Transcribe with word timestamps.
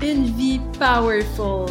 Une 0.00 0.24
vie 0.38 0.58
powerful. 0.78 1.66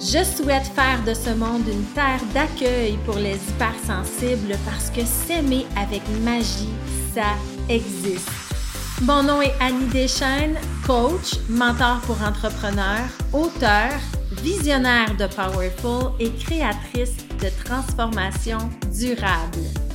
Je 0.00 0.24
souhaite 0.24 0.66
faire 0.74 1.00
de 1.06 1.14
ce 1.14 1.30
monde 1.30 1.62
une 1.68 1.84
terre 1.94 2.20
d'accueil 2.34 2.98
pour 3.06 3.14
les 3.14 3.36
hypersensibles 3.36 4.56
parce 4.64 4.90
que 4.90 5.04
s'aimer 5.04 5.64
avec 5.76 6.02
magie, 6.24 6.74
ça 7.14 7.36
existe. 7.68 8.28
Mon 9.02 9.22
nom 9.22 9.40
est 9.40 9.54
Annie 9.60 9.86
Deschaines, 9.92 10.58
coach, 10.84 11.38
mentor 11.48 12.00
pour 12.00 12.20
entrepreneurs, 12.20 13.08
auteur, 13.32 13.92
visionnaire 14.42 15.14
de 15.16 15.28
Powerful 15.28 16.10
et 16.18 16.32
créatrice 16.32 17.16
de 17.40 17.48
transformation 17.64 18.58
durable. 18.92 19.87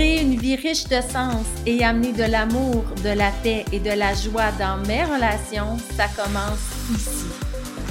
Créer 0.00 0.22
une 0.22 0.36
vie 0.36 0.56
riche 0.56 0.84
de 0.84 0.98
sens 1.02 1.44
et 1.66 1.84
amener 1.84 2.12
de 2.12 2.22
l'amour, 2.22 2.84
de 3.04 3.10
la 3.10 3.30
paix 3.42 3.66
et 3.70 3.80
de 3.80 3.90
la 3.90 4.14
joie 4.14 4.50
dans 4.58 4.78
mes 4.88 5.04
relations, 5.04 5.76
ça 5.94 6.06
commence 6.16 6.70
ici. 6.90 7.26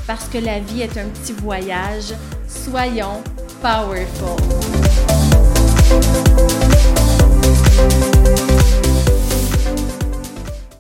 Parce 0.08 0.28
que 0.28 0.40
la 0.40 0.60
vie 0.60 0.82
est 0.82 0.98
un 0.98 1.08
petit 1.10 1.34
voyage, 1.34 2.16
soyons 2.48 3.22
powerful. 3.62 4.42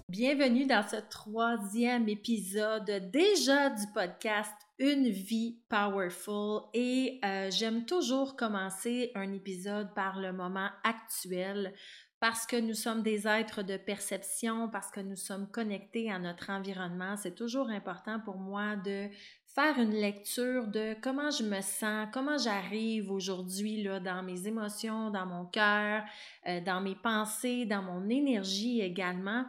Bienvenue 0.08 0.66
dans 0.66 0.84
ce 0.90 0.98
troisième 1.12 2.10
épisode 2.10 2.92
déjà 3.14 3.70
du 3.70 3.86
podcast 3.94 4.69
une 4.80 5.10
vie 5.10 5.60
powerful 5.70 6.62
et 6.74 7.20
euh, 7.24 7.52
j'aime 7.52 7.86
toujours 7.86 8.36
commencer 8.36 9.12
un 9.14 9.34
épisode 9.34 9.94
par 9.94 10.20
le 10.20 10.32
moment 10.32 10.70
actuel 10.84 11.74
parce 12.20 12.46
que 12.46 12.58
nous 12.58 12.74
sommes 12.74 13.02
des 13.02 13.28
êtres 13.28 13.64
de 13.64 13.78
perception, 13.78 14.70
parce 14.70 14.92
que 14.92 15.00
nous 15.00 15.16
sommes 15.16 15.50
connectés 15.50 16.12
à 16.12 16.20
notre 16.20 16.50
environnement. 16.50 17.16
C'est 17.16 17.36
toujours 17.36 17.70
important 17.70 18.20
pour 18.20 18.38
moi 18.38 18.76
de 18.76 19.08
faire 19.48 19.80
une 19.80 19.94
lecture 19.94 20.68
de 20.68 20.96
comment 21.02 21.32
je 21.32 21.44
me 21.44 21.62
sens, 21.62 22.08
comment 22.14 22.38
j'arrive 22.38 23.10
aujourd'hui 23.12 23.88
dans 24.04 24.22
mes 24.22 24.48
émotions, 24.48 25.12
dans 25.12 25.26
mon 25.26 25.46
cœur, 25.46 26.04
euh, 26.48 26.60
dans 26.62 26.82
mes 26.82 26.96
pensées, 26.96 27.66
dans 27.66 27.82
mon 27.82 28.10
énergie 28.10 28.82
également. 28.82 29.46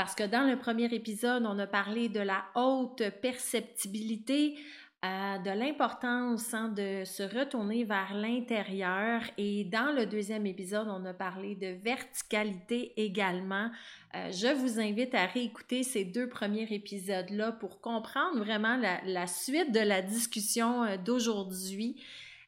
Parce 0.00 0.14
que 0.14 0.22
dans 0.22 0.48
le 0.48 0.56
premier 0.56 0.86
épisode, 0.94 1.44
on 1.44 1.58
a 1.58 1.66
parlé 1.66 2.08
de 2.08 2.20
la 2.20 2.42
haute 2.54 3.02
perceptibilité, 3.20 4.56
euh, 5.04 5.36
de 5.36 5.50
l'importance 5.50 6.54
hein, 6.54 6.70
de 6.70 7.04
se 7.04 7.22
retourner 7.22 7.84
vers 7.84 8.14
l'intérieur. 8.14 9.20
Et 9.36 9.64
dans 9.64 9.94
le 9.94 10.06
deuxième 10.06 10.46
épisode, 10.46 10.88
on 10.88 11.04
a 11.04 11.12
parlé 11.12 11.54
de 11.54 11.78
verticalité 11.84 12.94
également. 12.96 13.70
Euh, 14.14 14.32
je 14.32 14.54
vous 14.54 14.80
invite 14.80 15.14
à 15.14 15.26
réécouter 15.26 15.82
ces 15.82 16.06
deux 16.06 16.30
premiers 16.30 16.72
épisodes-là 16.72 17.52
pour 17.52 17.82
comprendre 17.82 18.38
vraiment 18.38 18.78
la, 19.04 19.26
suite 19.26 19.70
de 19.70 19.80
la 19.80 20.00
discussion 20.00 20.82
euh, 20.82 20.96
d'aujourd'hui. 20.96 22.02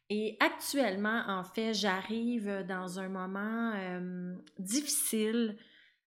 Et 0.09 0.39
actuellement, 0.41 1.22
en 1.28 1.44
fait, 1.44 1.75
j'arrive 1.75 2.64
dans 2.66 2.98
un 2.98 3.11
moment 3.11 3.75
difficile 4.59 5.59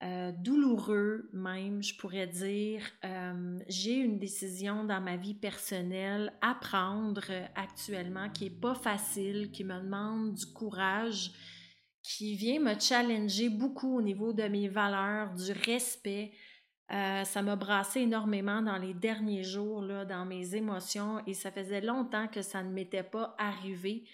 euh, 0.03 0.31
douloureux 0.31 1.27
même, 1.33 1.81
je 1.81 1.95
pourrais 1.97 2.27
dire. 2.27 2.83
Euh, 3.03 3.59
j'ai 3.67 3.95
une 3.95 4.19
décision 4.19 4.83
dans 4.83 5.01
ma 5.01 5.17
vie 5.17 5.33
personnelle 5.33 6.33
à 6.41 6.53
prendre 6.53 7.23
actuellement 7.55 8.29
qui 8.29 8.45
est 8.45 8.61
pas 8.61 8.75
facile, 8.75 9.49
qui 9.51 9.63
me 9.63 9.79
demande 9.81 10.35
du 10.35 10.45
courage, 10.45 11.31
qui 12.03 12.35
vient 12.35 12.59
me 12.59 12.79
challenger 12.79 13.49
beaucoup 13.49 13.97
au 13.97 14.01
niveau 14.03 14.33
de 14.33 14.43
mes 14.43 14.67
valeurs, 14.67 15.33
du 15.33 15.51
respect. 15.51 16.31
Euh, 16.91 17.23
ça 17.23 17.41
m'a 17.41 17.55
brassé 17.55 18.01
énormément 18.01 18.61
dans 18.61 18.77
les 18.77 18.93
derniers 18.93 19.43
jours, 19.43 19.81
là, 19.81 20.05
dans 20.05 20.25
mes 20.25 20.55
émotions, 20.55 21.21
et 21.25 21.33
ça 21.33 21.51
faisait 21.51 21.81
longtemps 21.81 22.27
que 22.27 22.43
ça 22.43 22.61
ne 22.61 22.71
m'était 22.71 23.03
pas 23.03 23.35
arrivé. 23.39 24.05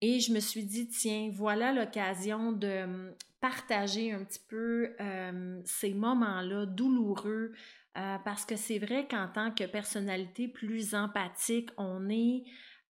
Et 0.00 0.18
je 0.18 0.32
me 0.32 0.40
suis 0.40 0.64
dit, 0.64 0.88
tiens, 0.88 1.30
voilà 1.32 1.72
l'occasion 1.72 2.52
de 2.52 2.82
hum, 2.84 3.14
partager 3.40 4.12
un 4.12 4.24
petit 4.24 4.44
peu 4.48 4.94
hum, 5.00 5.62
ces 5.64 5.94
moments-là 5.94 6.66
douloureux, 6.66 7.52
euh, 7.96 8.16
parce 8.24 8.44
que 8.44 8.56
c'est 8.56 8.78
vrai 8.78 9.06
qu'en 9.08 9.28
tant 9.28 9.50
que 9.50 9.64
personnalité 9.64 10.48
plus 10.48 10.94
empathique, 10.94 11.70
on 11.78 12.08
est, 12.08 12.44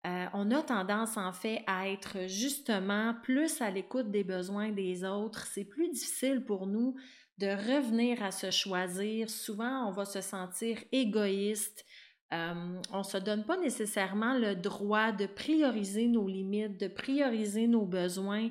euh, 0.05 0.25
on 0.33 0.51
a 0.51 0.61
tendance 0.61 1.17
en 1.17 1.31
fait 1.31 1.63
à 1.67 1.89
être 1.89 2.27
justement 2.27 3.15
plus 3.23 3.61
à 3.61 3.69
l'écoute 3.69 4.11
des 4.11 4.23
besoins 4.23 4.71
des 4.71 5.03
autres. 5.03 5.45
C'est 5.45 5.65
plus 5.65 5.89
difficile 5.89 6.43
pour 6.43 6.67
nous 6.67 6.95
de 7.37 7.47
revenir 7.47 8.23
à 8.23 8.31
se 8.31 8.51
choisir. 8.51 9.29
Souvent, 9.29 9.87
on 9.87 9.91
va 9.91 10.05
se 10.05 10.21
sentir 10.21 10.77
égoïste, 10.91 11.85
euh, 12.33 12.81
on 12.91 12.97
ne 12.97 13.03
se 13.03 13.17
donne 13.17 13.45
pas 13.45 13.57
nécessairement 13.57 14.37
le 14.37 14.55
droit 14.55 15.13
de 15.13 15.27
prioriser 15.27 16.07
nos 16.07 16.27
limites, 16.27 16.77
de 16.77 16.87
prioriser 16.89 17.67
nos 17.67 17.85
besoins. 17.85 18.49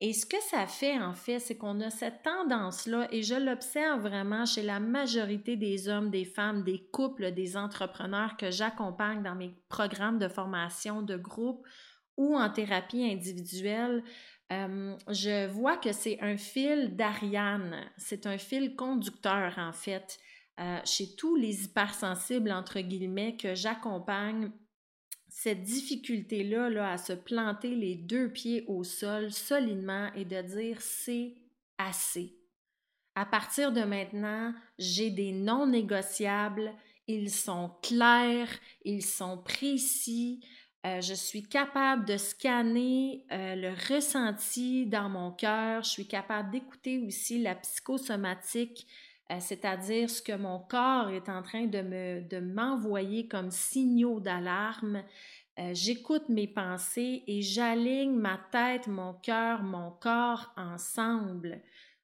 Et 0.00 0.12
ce 0.12 0.26
que 0.26 0.40
ça 0.50 0.66
fait, 0.66 0.98
en 0.98 1.14
fait, 1.14 1.38
c'est 1.38 1.56
qu'on 1.56 1.80
a 1.80 1.88
cette 1.88 2.22
tendance-là, 2.22 3.08
et 3.10 3.22
je 3.22 3.34
l'observe 3.34 4.02
vraiment 4.02 4.44
chez 4.44 4.62
la 4.62 4.78
majorité 4.78 5.56
des 5.56 5.88
hommes, 5.88 6.10
des 6.10 6.26
femmes, 6.26 6.64
des 6.64 6.86
couples, 6.92 7.32
des 7.32 7.56
entrepreneurs 7.56 8.36
que 8.36 8.50
j'accompagne 8.50 9.22
dans 9.22 9.34
mes 9.34 9.52
programmes 9.70 10.18
de 10.18 10.28
formation 10.28 11.00
de 11.00 11.16
groupe 11.16 11.66
ou 12.18 12.36
en 12.36 12.50
thérapie 12.50 13.04
individuelle. 13.04 14.04
Je 14.50 15.46
vois 15.48 15.78
que 15.78 15.92
c'est 15.92 16.20
un 16.20 16.36
fil 16.36 16.94
d'Ariane, 16.94 17.76
c'est 17.96 18.26
un 18.26 18.38
fil 18.38 18.76
conducteur 18.76 19.54
en 19.58 19.72
fait. 19.72 20.18
Euh, 20.58 20.78
chez 20.86 21.14
tous 21.16 21.36
les 21.36 21.64
hypersensibles, 21.64 22.50
entre 22.50 22.80
guillemets, 22.80 23.36
que 23.36 23.54
j'accompagne, 23.54 24.50
cette 25.38 25.64
difficulté-là 25.64 26.70
là, 26.70 26.92
à 26.92 26.96
se 26.96 27.12
planter 27.12 27.74
les 27.74 27.94
deux 27.94 28.30
pieds 28.32 28.64
au 28.68 28.84
sol 28.84 29.30
solidement 29.30 30.08
et 30.14 30.24
de 30.24 30.40
dire 30.40 30.80
c'est 30.80 31.34
assez. 31.76 32.34
À 33.14 33.26
partir 33.26 33.70
de 33.70 33.82
maintenant, 33.82 34.54
j'ai 34.78 35.10
des 35.10 35.32
non 35.32 35.66
négociables, 35.66 36.72
ils 37.06 37.30
sont 37.30 37.70
clairs, 37.82 38.48
ils 38.82 39.04
sont 39.04 39.36
précis, 39.36 40.40
euh, 40.86 41.02
je 41.02 41.12
suis 41.12 41.42
capable 41.42 42.06
de 42.06 42.16
scanner 42.16 43.26
euh, 43.30 43.56
le 43.56 43.94
ressenti 43.94 44.86
dans 44.86 45.10
mon 45.10 45.32
cœur, 45.32 45.82
je 45.82 45.90
suis 45.90 46.08
capable 46.08 46.50
d'écouter 46.50 46.98
aussi 47.06 47.42
la 47.42 47.56
psychosomatique 47.56 48.86
euh, 49.32 49.36
c'est-à-dire 49.40 50.08
ce 50.08 50.22
que 50.22 50.36
mon 50.36 50.60
corps 50.60 51.10
est 51.10 51.28
en 51.28 51.42
train 51.42 51.66
de 51.66 51.80
me 51.80 52.20
de 52.20 52.38
m'envoyer 52.38 53.26
comme 53.26 53.50
signaux 53.50 54.20
d'alarme. 54.20 55.02
Euh, 55.58 55.70
j'écoute 55.74 56.28
mes 56.28 56.46
pensées 56.46 57.24
et 57.26 57.42
j'aligne 57.42 58.14
ma 58.14 58.38
tête, 58.52 58.86
mon 58.86 59.14
cœur, 59.14 59.62
mon 59.62 59.90
corps 59.90 60.52
ensemble. 60.56 61.60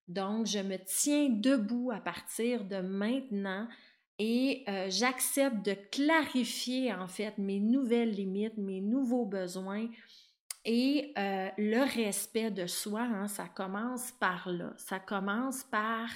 Donc, 0.09 0.47
je 0.47 0.59
me 0.59 0.77
tiens 0.85 1.29
debout 1.29 1.91
à 1.93 2.01
partir 2.01 2.65
de 2.65 2.81
maintenant 2.81 3.69
et 4.19 4.65
euh, 4.69 4.89
j'accepte 4.91 5.65
de 5.65 5.75
clarifier 5.93 6.93
en 6.93 7.07
fait 7.07 7.39
mes 7.39 7.61
nouvelles 7.61 8.11
limites, 8.11 8.57
mes 8.57 8.81
nouveaux 8.81 9.27
besoins. 9.27 9.89
Et 10.65 11.13
le 11.17 11.83
respect 11.93 12.53
de 12.53 12.69
soi, 12.69 13.01
hein, 13.01 13.27
ça 13.27 13.49
commence 13.49 14.13
par 14.13 14.49
là. 14.49 14.73
Ça 14.77 15.01
commence 15.01 15.65
par 15.65 16.09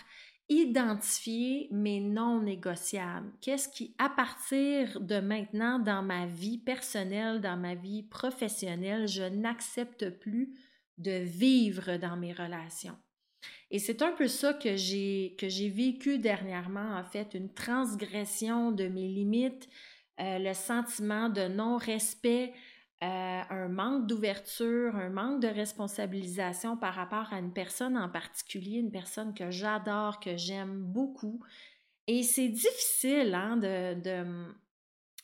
identifier 0.49 1.69
mes 1.73 2.01
non 2.01 2.41
négociables. 2.41 3.33
Qu'est-ce 3.41 3.69
qui, 3.69 3.95
à 3.99 4.09
partir 4.09 5.01
de 5.01 5.19
maintenant, 5.19 5.79
dans 5.79 6.03
ma 6.03 6.27
vie 6.27 6.59
personnelle, 6.59 7.41
dans 7.41 7.57
ma 7.57 7.75
vie 7.75 8.05
professionnelle, 8.05 9.09
je 9.09 9.25
n'accepte 9.25 10.11
plus 10.11 10.55
de 10.99 11.23
vivre 11.25 11.97
dans 11.97 12.17
mes 12.17 12.33
relations? 12.33 12.97
Et 13.71 13.79
c'est 13.79 14.03
un 14.03 14.13
peu 14.13 14.29
ça 14.29 14.55
que 14.55 14.77
j'ai 14.77 15.35
que 15.39 15.47
vécu 15.69 16.19
dernièrement, 16.19 16.97
en 16.97 17.05
fait, 17.05 17.35
une 17.35 17.53
transgression 17.53 18.71
de 18.71 18.87
mes 18.87 19.09
limites, 19.09 19.69
euh, 20.21 20.39
le 20.39 20.55
sentiment 20.55 21.29
de 21.29 21.49
non-respect, 21.49 22.55
euh, 23.03 23.43
un 23.51 23.69
manque 23.69 24.07
d'ouverture, 24.07 24.97
un 24.97 25.11
manque 25.11 25.41
de 25.43 25.49
responsabilisation 25.49 26.77
par 26.77 26.95
rapport 26.95 27.33
à 27.33 27.39
une 27.39 27.53
personne 27.53 27.97
en 27.97 28.09
particulier, 28.09 28.79
une 28.79 28.91
personne 28.91 29.35
que 29.35 29.51
j'adore, 29.51 30.19
que 30.19 30.37
j'aime 30.37 30.83
beaucoup. 30.83 31.41
Et 32.07 32.23
c'est 32.23 32.49
difficile 32.49 33.35
hein, 33.35 33.59
de, 33.59 34.47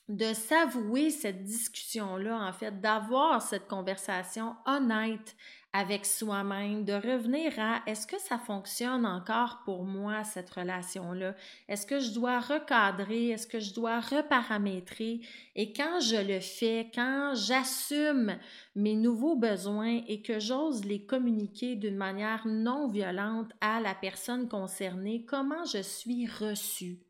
de 0.08 0.32
s'avouer 0.34 1.10
cette 1.10 1.44
discussion-là, 1.44 2.46
en 2.46 2.52
fait, 2.52 2.80
d'avoir 2.80 3.40
cette 3.40 3.68
conversation 3.68 4.54
honnête 4.66 5.34
avec 5.72 6.04
soi-même, 6.04 6.84
de 6.84 6.92
revenir 6.92 7.52
à 7.58 7.82
est-ce 7.86 8.06
que 8.06 8.20
ça 8.20 8.38
fonctionne 8.38 9.06
encore 9.06 9.62
pour 9.64 9.84
moi, 9.84 10.22
cette 10.22 10.50
relation-là? 10.50 11.34
Est-ce 11.68 11.86
que 11.86 11.98
je 11.98 12.12
dois 12.12 12.40
recadrer? 12.40 13.28
Est-ce 13.28 13.46
que 13.46 13.58
je 13.58 13.72
dois 13.72 14.00
reparamétrer? 14.00 15.20
Et 15.56 15.72
quand 15.72 16.00
je 16.00 16.16
le 16.16 16.40
fais, 16.40 16.90
quand 16.94 17.34
j'assume 17.34 18.38
mes 18.76 18.94
nouveaux 18.94 19.36
besoins 19.36 20.02
et 20.08 20.20
que 20.20 20.40
j'ose 20.40 20.84
les 20.84 21.06
communiquer 21.06 21.74
d'une 21.76 21.96
manière 21.96 22.46
non 22.46 22.88
violente 22.88 23.50
à 23.62 23.80
la 23.80 23.94
personne 23.94 24.48
concernée, 24.48 25.24
comment 25.24 25.64
je 25.64 25.82
suis 25.82 26.26
reçue 26.26 27.00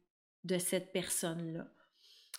de 0.45 0.59
cette 0.59 0.93
personne-là? 0.93 1.67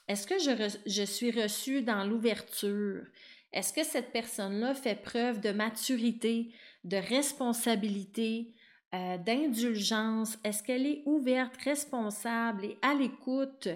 Est-ce 0.08 0.28
que 0.28 0.38
je, 0.86 1.06
suis 1.06 1.32
reçue 1.32 1.82
dans 1.82 2.04
l'ouverture? 2.04 3.06
Est-ce 3.54 3.72
que 3.72 3.84
cette 3.84 4.12
personne-là 4.12 4.74
fait 4.74 5.02
preuve 5.02 5.40
de 5.40 5.52
maturité, 5.52 6.52
de 6.84 6.98
responsabilité, 6.98 8.54
euh, 8.94 9.18
d'indulgence? 9.18 10.38
Est-ce 10.44 10.64
qu'elle 10.64 10.88
est 10.88 11.04
ouverte, 11.06 11.56
responsable 11.58 12.66
et 12.66 12.78
à 12.82 12.96
l'écoute 12.96 13.70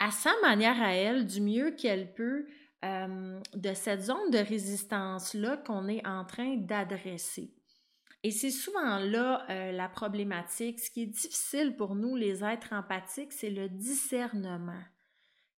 à 0.00 0.10
sa 0.10 0.32
manière 0.42 0.82
à 0.82 0.94
elle, 0.94 1.26
du 1.26 1.40
mieux 1.40 1.70
qu'elle 1.72 2.12
peut, 2.12 2.46
euh, 2.84 3.40
de 3.54 3.74
cette 3.74 4.02
zone 4.02 4.30
de 4.30 4.38
résistance-là 4.38 5.58
qu'on 5.58 5.88
est 5.88 6.04
en 6.06 6.24
train 6.24 6.56
d'adresser? 6.56 7.54
Et 8.22 8.30
c'est 8.30 8.50
souvent 8.50 8.98
là 8.98 9.46
euh, 9.48 9.72
la 9.72 9.88
problématique. 9.88 10.80
Ce 10.80 10.90
qui 10.90 11.02
est 11.02 11.06
difficile 11.06 11.76
pour 11.76 11.94
nous, 11.94 12.16
les 12.16 12.44
êtres 12.44 12.72
empathiques, 12.72 13.32
c'est 13.32 13.50
le 13.50 13.68
discernement. 13.68 14.82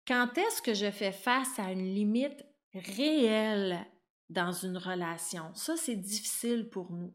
Quand 0.08 0.38
est-ce 0.38 0.62
que 0.62 0.74
je 0.74 0.92
fais 0.92 1.12
face 1.12 1.58
à 1.58 1.72
une 1.72 1.94
limite 1.94 2.44
réel 2.74 3.86
dans 4.30 4.52
une 4.52 4.78
relation. 4.78 5.54
Ça, 5.54 5.76
c'est 5.76 5.96
difficile 5.96 6.70
pour 6.70 6.92
nous. 6.92 7.14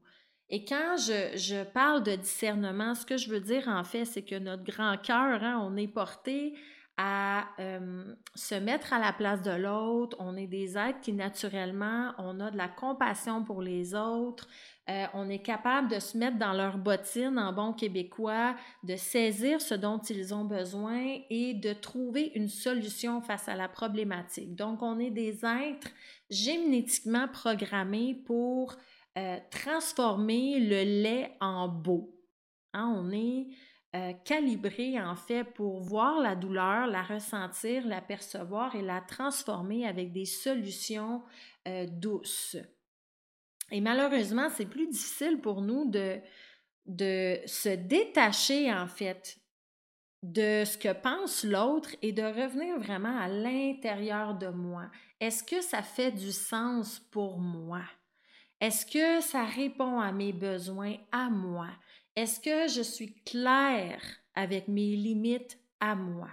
Et 0.48 0.64
quand 0.64 0.96
je, 0.96 1.36
je, 1.36 1.64
parle 1.64 2.02
de 2.02 2.14
discernement, 2.14 2.94
ce 2.94 3.04
que 3.04 3.16
je 3.16 3.28
veux 3.30 3.40
dire 3.40 3.66
en 3.66 3.82
fait, 3.82 4.04
c'est 4.04 4.22
que 4.22 4.38
notre 4.38 4.62
grand 4.62 4.96
cœur, 4.96 5.42
hein, 5.42 5.60
on 5.60 5.76
est 5.76 5.88
porté 5.88 6.54
à 6.98 7.48
euh, 7.58 8.14
se 8.34 8.54
mettre 8.54 8.92
à 8.92 8.98
la 8.98 9.12
place 9.12 9.42
de 9.42 9.50
l'autre. 9.50 10.16
On 10.18 10.36
est 10.36 10.46
des 10.46 10.78
êtres 10.78 11.00
qui 11.00 11.12
naturellement, 11.12 12.12
on 12.18 12.40
a 12.40 12.50
de 12.50 12.56
la 12.56 12.68
compassion 12.68 13.44
pour 13.44 13.60
les 13.60 13.94
autres. 13.94 14.48
Euh, 14.88 15.04
on 15.14 15.28
est 15.28 15.42
capable 15.42 15.88
de 15.88 15.98
se 15.98 16.16
mettre 16.16 16.38
dans 16.38 16.52
leur 16.52 16.78
bottine 16.78 17.38
en 17.38 17.52
bon 17.52 17.72
québécois, 17.72 18.54
de 18.84 18.96
saisir 18.96 19.60
ce 19.60 19.74
dont 19.74 19.98
ils 19.98 20.32
ont 20.32 20.44
besoin 20.44 21.18
et 21.28 21.54
de 21.54 21.72
trouver 21.72 22.32
une 22.34 22.48
solution 22.48 23.20
face 23.20 23.48
à 23.48 23.56
la 23.56 23.68
problématique. 23.68 24.54
Donc, 24.54 24.82
on 24.82 24.98
est 24.98 25.10
des 25.10 25.44
êtres 25.44 25.90
génétiquement 26.30 27.28
programmés 27.28 28.14
pour 28.14 28.76
euh, 29.18 29.38
transformer 29.50 30.60
le 30.60 31.02
lait 31.02 31.36
en 31.40 31.68
beau. 31.68 32.14
Hein, 32.72 32.94
on 32.96 33.10
est 33.10 33.48
euh, 33.94 34.12
calibré 34.24 35.00
en 35.00 35.16
fait 35.16 35.44
pour 35.44 35.80
voir 35.80 36.20
la 36.20 36.34
douleur, 36.34 36.86
la 36.86 37.02
ressentir, 37.02 37.86
la 37.86 38.00
percevoir 38.00 38.74
et 38.74 38.82
la 38.82 39.00
transformer 39.00 39.86
avec 39.86 40.12
des 40.12 40.26
solutions 40.26 41.22
douces. 41.88 42.56
Et 43.70 43.80
malheureusement, 43.80 44.48
c'est 44.50 44.66
plus 44.66 44.86
difficile 44.86 45.40
pour 45.40 45.60
nous 45.62 45.90
de 45.90 46.20
se 47.46 47.74
détacher, 47.74 48.72
en 48.72 48.86
fait, 48.86 49.38
de 50.22 50.64
ce 50.64 50.78
que 50.78 50.92
pense 50.92 51.44
l'autre 51.44 51.90
et 52.02 52.12
de 52.12 52.22
revenir 52.22 52.78
vraiment 52.78 53.18
à 53.18 53.28
l'intérieur 53.28 54.34
de 54.34 54.48
moi. 54.48 54.90
Est-ce 55.20 55.42
que 55.42 55.60
ça 55.60 55.82
fait 55.82 56.12
du 56.12 56.32
sens 56.32 57.00
pour 57.10 57.38
moi? 57.38 57.82
Est-ce 58.60 58.86
que 58.86 59.20
ça 59.20 59.44
répond 59.44 60.00
à 60.00 60.12
mes 60.12 60.32
besoins 60.32 60.96
à 61.12 61.28
moi? 61.28 61.68
Est-ce 62.16 62.40
que 62.40 62.66
je 62.72 62.80
suis 62.80 63.14
claire 63.26 64.00
avec 64.34 64.68
mes 64.68 64.96
limites 64.96 65.58
à 65.80 65.94
moi? 65.94 66.30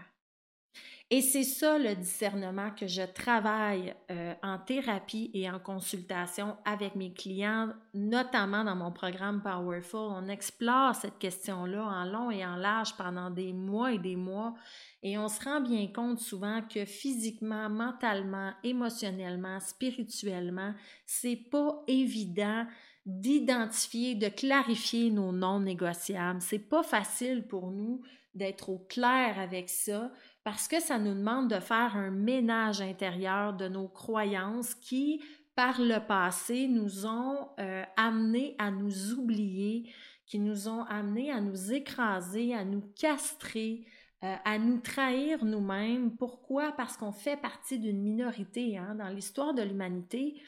Et 1.10 1.22
c'est 1.22 1.44
ça 1.44 1.78
le 1.78 1.94
discernement 1.94 2.72
que 2.72 2.88
je 2.88 3.02
travaille 3.04 3.94
euh, 4.10 4.34
en 4.42 4.58
thérapie 4.58 5.30
et 5.34 5.48
en 5.50 5.60
consultation 5.60 6.56
avec 6.64 6.96
mes 6.96 7.14
clients, 7.14 7.74
notamment 7.94 8.64
dans 8.64 8.78
mon 8.78 8.94
programme 8.94 9.44
Powerful. 9.44 10.00
On 10.00 10.30
explore 10.30 10.96
cette 10.96 11.20
question-là 11.20 11.84
en 11.84 12.06
long 12.06 12.32
et 12.32 12.46
en 12.46 12.56
large 12.56 12.96
pendant 12.96 13.30
des 13.30 13.52
mois 13.52 13.92
et 13.92 14.00
des 14.00 14.16
mois 14.16 14.56
et 15.04 15.18
on 15.18 15.28
se 15.28 15.44
rend 15.44 15.60
bien 15.60 15.86
compte 15.88 16.20
souvent 16.20 16.62
que 16.62 16.86
physiquement, 16.86 17.70
mentalement, 17.70 18.54
émotionnellement, 18.64 19.60
spirituellement, 19.60 20.74
c'est 21.06 21.36
pas 21.36 21.84
évident 21.88 22.66
d'identifier, 23.06 24.16
de 24.16 24.30
clarifier 24.30 25.10
nos 25.12 25.32
non 25.32 25.60
négociables. 25.60 26.42
C'est 26.42 26.60
pas 26.60 26.84
facile 26.84 27.46
pour 27.48 27.72
nous 27.72 28.02
d'être 28.34 28.70
au 28.70 28.80
clair 28.80 29.40
avec 29.40 29.70
ça 29.70 30.12
parce 30.44 30.68
que 30.68 30.80
ça 30.80 31.00
nous 31.00 31.14
demande 31.14 31.50
de 31.50 31.60
faire 31.60 31.96
un 31.96 32.12
ménage 32.12 32.82
intérieur 32.82 33.54
de 33.54 33.68
nos 33.68 33.88
croyances 33.88 34.76
qui, 34.76 35.22
par 35.56 35.80
le 35.80 36.00
passé, 36.00 36.68
nous 36.68 37.06
ont 37.06 37.50
euh, 37.60 37.84
amenés 37.96 38.56
à 38.58 38.72
nous 38.72 39.14
oublier, 39.14 39.90
qui 40.26 40.40
nous 40.40 40.68
ont 40.68 40.84
amenés 40.84 41.32
à 41.32 41.40
nous 41.40 41.72
écraser, 41.72 42.54
à 42.54 42.66
nous 42.66 42.84
castrer, 42.96 43.86
euh, 44.24 44.36
à 44.44 44.58
nous 44.58 44.80
trahir 44.80 45.46
nous-mêmes. 45.46 46.16
Pourquoi? 46.18 46.72
Parce 46.72 46.98
qu'on 46.98 47.12
fait 47.12 47.38
partie 47.38 47.80
d'une 47.80 48.02
minorité. 48.02 48.78
Hein? 48.78 48.96
Dans 48.96 49.10
l'histoire 49.10 49.54
de 49.54 49.62
l'humanité, 49.62 50.42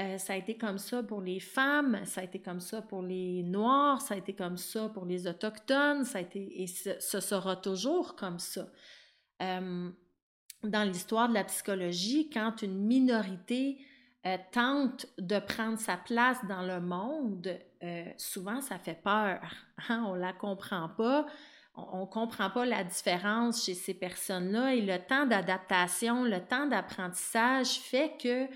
euh, 0.00 0.16
ça 0.16 0.32
a 0.32 0.36
été 0.36 0.56
comme 0.56 0.78
ça 0.78 1.02
pour 1.02 1.20
les 1.20 1.40
femmes, 1.40 2.00
ça 2.04 2.22
a 2.22 2.24
été 2.24 2.40
comme 2.40 2.60
ça 2.60 2.80
pour 2.80 3.02
les 3.02 3.42
Noirs, 3.42 4.00
ça 4.00 4.14
a 4.14 4.16
été 4.16 4.34
comme 4.34 4.56
ça 4.56 4.88
pour 4.88 5.04
les 5.04 5.26
Autochtones, 5.26 6.04
ça 6.04 6.18
a 6.18 6.20
été, 6.22 6.62
et 6.62 6.66
ce 6.66 7.20
sera 7.20 7.56
toujours 7.56 8.16
comme 8.16 8.38
ça. 8.38 8.68
Euh, 9.42 9.90
dans 10.62 10.88
l'histoire 10.88 11.28
de 11.28 11.34
la 11.34 11.44
psychologie, 11.44 12.30
quand 12.30 12.62
une 12.62 12.78
minorité 12.78 13.78
euh, 14.24 14.38
tente 14.52 15.06
de 15.18 15.38
prendre 15.38 15.78
sa 15.78 15.98
place 15.98 16.38
dans 16.48 16.62
le 16.62 16.80
monde, 16.80 17.58
souvent 18.16 18.60
ça 18.60 18.78
fait 18.78 19.00
peur. 19.02 19.40
Hein? 19.88 20.04
On 20.06 20.14
ne 20.14 20.20
la 20.20 20.32
comprend 20.32 20.88
pas. 20.88 21.26
On 21.74 22.00
ne 22.00 22.06
comprend 22.06 22.50
pas 22.50 22.66
la 22.66 22.84
différence 22.84 23.64
chez 23.64 23.74
ces 23.74 23.94
personnes-là 23.94 24.74
et 24.74 24.82
le 24.82 24.98
temps 24.98 25.24
d'adaptation, 25.24 26.24
le 26.24 26.40
temps 26.40 26.66
d'apprentissage 26.66 27.78
fait 27.78 28.12
que 28.20 28.48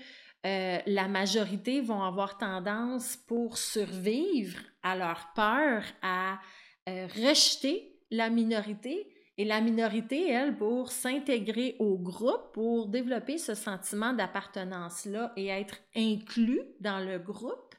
la 0.45 1.07
majorité 1.07 1.81
vont 1.81 2.03
avoir 2.03 2.37
tendance 2.37 3.17
pour 3.27 3.57
survivre 3.57 4.59
à 4.83 4.95
leur 4.95 5.33
peur 5.35 5.83
à 6.03 6.39
rejeter 6.87 7.99
la 8.11 8.29
minorité 8.29 9.07
et 9.37 9.43
la 9.43 9.59
minorité, 9.59 10.29
elle, 10.29 10.55
pour 10.55 10.91
s'intégrer 10.91 11.75
au 11.79 11.97
groupe, 11.97 12.53
pour 12.53 12.87
développer 12.87 13.37
ce 13.37 13.53
sentiment 13.53 14.13
d'appartenance-là 14.13 15.33
et 15.35 15.47
être 15.47 15.77
inclus 15.95 16.61
dans 16.79 16.99
le 16.99 17.19
groupe, 17.19 17.75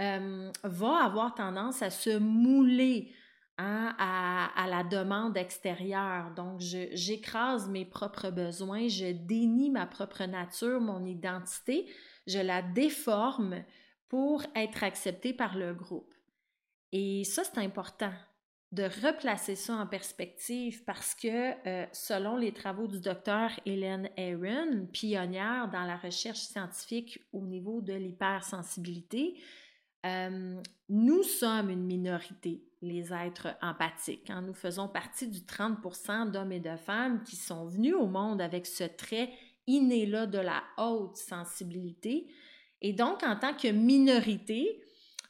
euh, 0.00 0.50
va 0.64 1.04
avoir 1.04 1.34
tendance 1.34 1.82
à 1.82 1.90
se 1.90 2.18
mouler 2.18 3.12
hein, 3.58 3.94
à, 3.98 4.66
la 4.66 4.84
demande 4.84 5.36
extérieure. 5.36 6.32
Donc, 6.34 6.60
j'écrase 6.60 7.68
mes 7.68 7.84
propres 7.84 8.30
besoins, 8.30 8.88
je 8.88 9.12
dénie 9.12 9.70
ma 9.70 9.86
propre 9.86 10.24
nature, 10.24 10.80
mon 10.80 11.04
identité, 11.04 11.86
je 12.26 12.38
la 12.38 12.62
déforme 12.62 13.64
pour 14.08 14.42
être 14.54 14.82
acceptée 14.84 15.32
par 15.32 15.56
le 15.56 15.74
groupe. 15.74 16.12
Et 16.92 17.24
ça, 17.24 17.44
c'est 17.44 17.58
important 17.58 18.12
de 18.72 18.84
replacer 18.84 19.54
ça 19.54 19.74
en 19.74 19.86
perspective 19.86 20.84
parce 20.84 21.14
que 21.14 21.28
euh, 21.66 21.86
selon 21.92 22.36
les 22.36 22.52
travaux 22.52 22.86
du 22.86 23.00
docteur 23.00 23.50
Hélène 23.64 24.10
Aaron, 24.18 24.86
pionnière 24.92 25.70
dans 25.70 25.84
la 25.84 25.96
recherche 25.96 26.40
scientifique 26.40 27.18
au 27.32 27.46
niveau 27.46 27.80
de 27.80 27.94
l'hypersensibilité, 27.94 29.36
euh, 30.06 30.60
nous 30.88 31.22
sommes 31.22 31.70
une 31.70 31.84
minorité, 31.84 32.62
les 32.82 33.12
êtres 33.12 33.48
empathiques. 33.60 34.30
Hein. 34.30 34.42
Nous 34.42 34.54
faisons 34.54 34.88
partie 34.88 35.28
du 35.28 35.40
30% 35.40 36.30
d'hommes 36.30 36.52
et 36.52 36.60
de 36.60 36.76
femmes 36.76 37.22
qui 37.24 37.36
sont 37.36 37.66
venus 37.66 37.94
au 37.94 38.06
monde 38.06 38.40
avec 38.40 38.66
ce 38.66 38.84
trait 38.84 39.30
inné-là 39.66 40.26
de 40.26 40.38
la 40.38 40.62
haute 40.78 41.16
sensibilité. 41.16 42.26
Et 42.80 42.92
donc, 42.92 43.22
en 43.22 43.36
tant 43.36 43.54
que 43.54 43.68
minorité, 43.68 44.80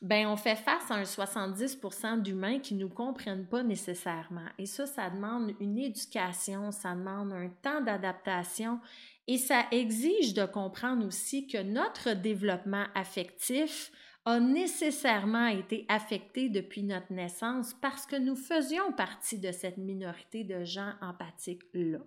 ben 0.00 0.28
on 0.28 0.36
fait 0.36 0.54
face 0.54 0.90
à 0.90 0.94
un 0.94 1.02
70% 1.02 2.22
d'humains 2.22 2.60
qui 2.60 2.74
ne 2.74 2.80
nous 2.80 2.88
comprennent 2.88 3.46
pas 3.46 3.64
nécessairement. 3.64 4.46
Et 4.58 4.66
ça, 4.66 4.86
ça 4.86 5.10
demande 5.10 5.54
une 5.60 5.78
éducation, 5.78 6.70
ça 6.70 6.94
demande 6.94 7.32
un 7.32 7.48
temps 7.48 7.80
d'adaptation 7.80 8.78
et 9.26 9.38
ça 9.38 9.66
exige 9.72 10.34
de 10.34 10.44
comprendre 10.44 11.04
aussi 11.04 11.48
que 11.48 11.60
notre 11.60 12.12
développement 12.12 12.84
affectif 12.94 13.90
a 14.28 14.40
nécessairement 14.40 15.46
été 15.46 15.86
affecté 15.88 16.50
depuis 16.50 16.82
notre 16.82 17.12
naissance 17.12 17.74
parce 17.80 18.04
que 18.04 18.16
nous 18.16 18.36
faisions 18.36 18.92
partie 18.92 19.38
de 19.38 19.52
cette 19.52 19.78
minorité 19.78 20.44
de 20.44 20.64
gens 20.64 20.92
empathiques-là. 21.00 22.00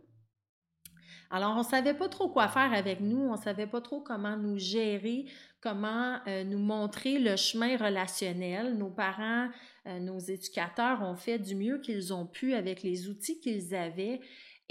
Alors, 1.31 1.53
on 1.55 1.59
ne 1.59 1.63
savait 1.63 1.93
pas 1.93 2.09
trop 2.09 2.29
quoi 2.29 2.49
faire 2.49 2.73
avec 2.73 2.99
nous, 2.99 3.21
on 3.21 3.37
ne 3.37 3.41
savait 3.41 3.65
pas 3.65 3.79
trop 3.79 4.01
comment 4.01 4.35
nous 4.35 4.59
gérer, 4.59 5.25
comment 5.61 6.19
euh, 6.27 6.43
nous 6.43 6.59
montrer 6.59 7.19
le 7.19 7.37
chemin 7.37 7.77
relationnel. 7.77 8.77
Nos 8.77 8.89
parents, 8.89 9.47
euh, 9.87 9.99
nos 9.99 10.19
éducateurs 10.19 11.01
ont 11.01 11.15
fait 11.15 11.39
du 11.39 11.55
mieux 11.55 11.79
qu'ils 11.79 12.13
ont 12.13 12.25
pu 12.25 12.53
avec 12.53 12.83
les 12.83 13.07
outils 13.07 13.39
qu'ils 13.39 13.73
avaient. 13.73 14.19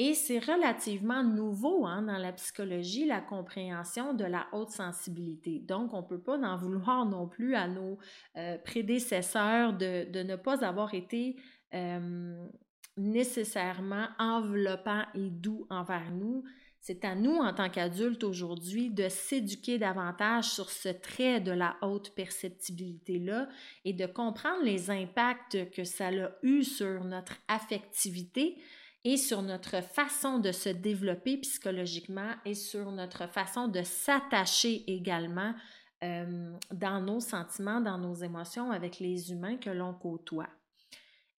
Et 0.03 0.15
c'est 0.15 0.39
relativement 0.39 1.23
nouveau 1.23 1.85
hein, 1.85 2.01
dans 2.01 2.17
la 2.17 2.33
psychologie, 2.33 3.05
la 3.05 3.21
compréhension 3.21 4.15
de 4.15 4.25
la 4.25 4.47
haute 4.53 4.71
sensibilité. 4.71 5.59
Donc, 5.59 5.93
on 5.93 6.01
ne 6.01 6.07
peut 6.07 6.23
pas 6.23 6.39
en 6.39 6.57
vouloir 6.57 7.05
non 7.05 7.29
plus 7.29 7.55
à 7.55 7.69
nos 7.69 7.99
euh, 8.39 8.57
prédécesseurs 8.57 9.75
de, 9.75 10.23
ne 10.23 10.37
pas 10.37 10.65
avoir 10.65 10.95
été 10.95 11.37
nécessairement 12.97 14.09
enveloppant 14.19 15.03
et 15.15 15.29
doux 15.29 15.67
envers 15.69 16.11
nous. 16.13 16.45
C'est 16.81 17.05
à 17.05 17.15
nous, 17.15 17.37
en 17.37 17.53
tant 17.53 17.69
qu'adultes 17.69 18.25
aujourd'hui, 18.25 18.89
de 18.89 19.11
s'éduquer 19.11 19.77
davantage 19.77 20.47
sur 20.47 20.71
ce 20.71 20.89
trait 20.89 21.41
de 21.41 21.53
la 21.53 21.77
haute 21.83 22.15
perceptibilité-là 22.15 23.51
et 23.85 23.93
de 23.93 24.07
comprendre 24.07 24.65
les 24.65 24.91
impacts 24.91 25.71
que 25.73 25.85
ça 25.85 26.09
a 26.09 26.31
eu 26.43 26.65
sur 26.65 27.05
notre 27.05 27.37
affectivité 27.49 28.57
et 29.05 29.17
sur 29.17 29.43
notre 29.43 29.83
façon 29.83 30.39
de 30.39 30.53
se 30.53 30.69
développer 30.69 31.39
psychologiquement 31.39 32.33
et 32.45 32.55
sur 32.55 32.93
notre 32.93 33.27
façon 33.29 33.69
de 33.69 33.83
s'attacher 33.83 34.85
également 34.91 35.55
euh, 36.03 36.53
dans 36.73 37.01
nos 37.01 37.21
sentiments, 37.21 37.81
dans 37.81 37.99
nos 37.99 38.15
émotions 38.15 38.71
avec 38.71 38.99
les 39.01 39.33
humains 39.33 39.57
que 39.57 39.71
l'on 39.71 39.95
côtoie. 39.95 40.49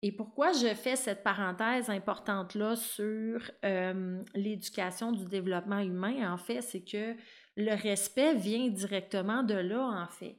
Et 0.04 0.12
pourquoi 0.12 0.52
je 0.52 0.74
fais 0.74 0.96
cette 0.96 1.24
parenthèse 1.24 1.90
importante-là 1.90 2.76
sur 2.76 3.52
euh, 3.64 4.24
l'éducation 4.34 5.12
du 5.12 5.26
développement 5.26 5.80
humain, 5.80 6.34
en 6.34 6.38
fait, 6.38 6.62
c'est 6.62 6.84
que 6.84 7.16
le 7.56 7.76
respect 7.76 8.34
vient 8.34 8.68
directement 8.70 9.44
de 9.44 9.54
là, 9.54 9.84
en 9.84 10.08
fait. 10.08 10.38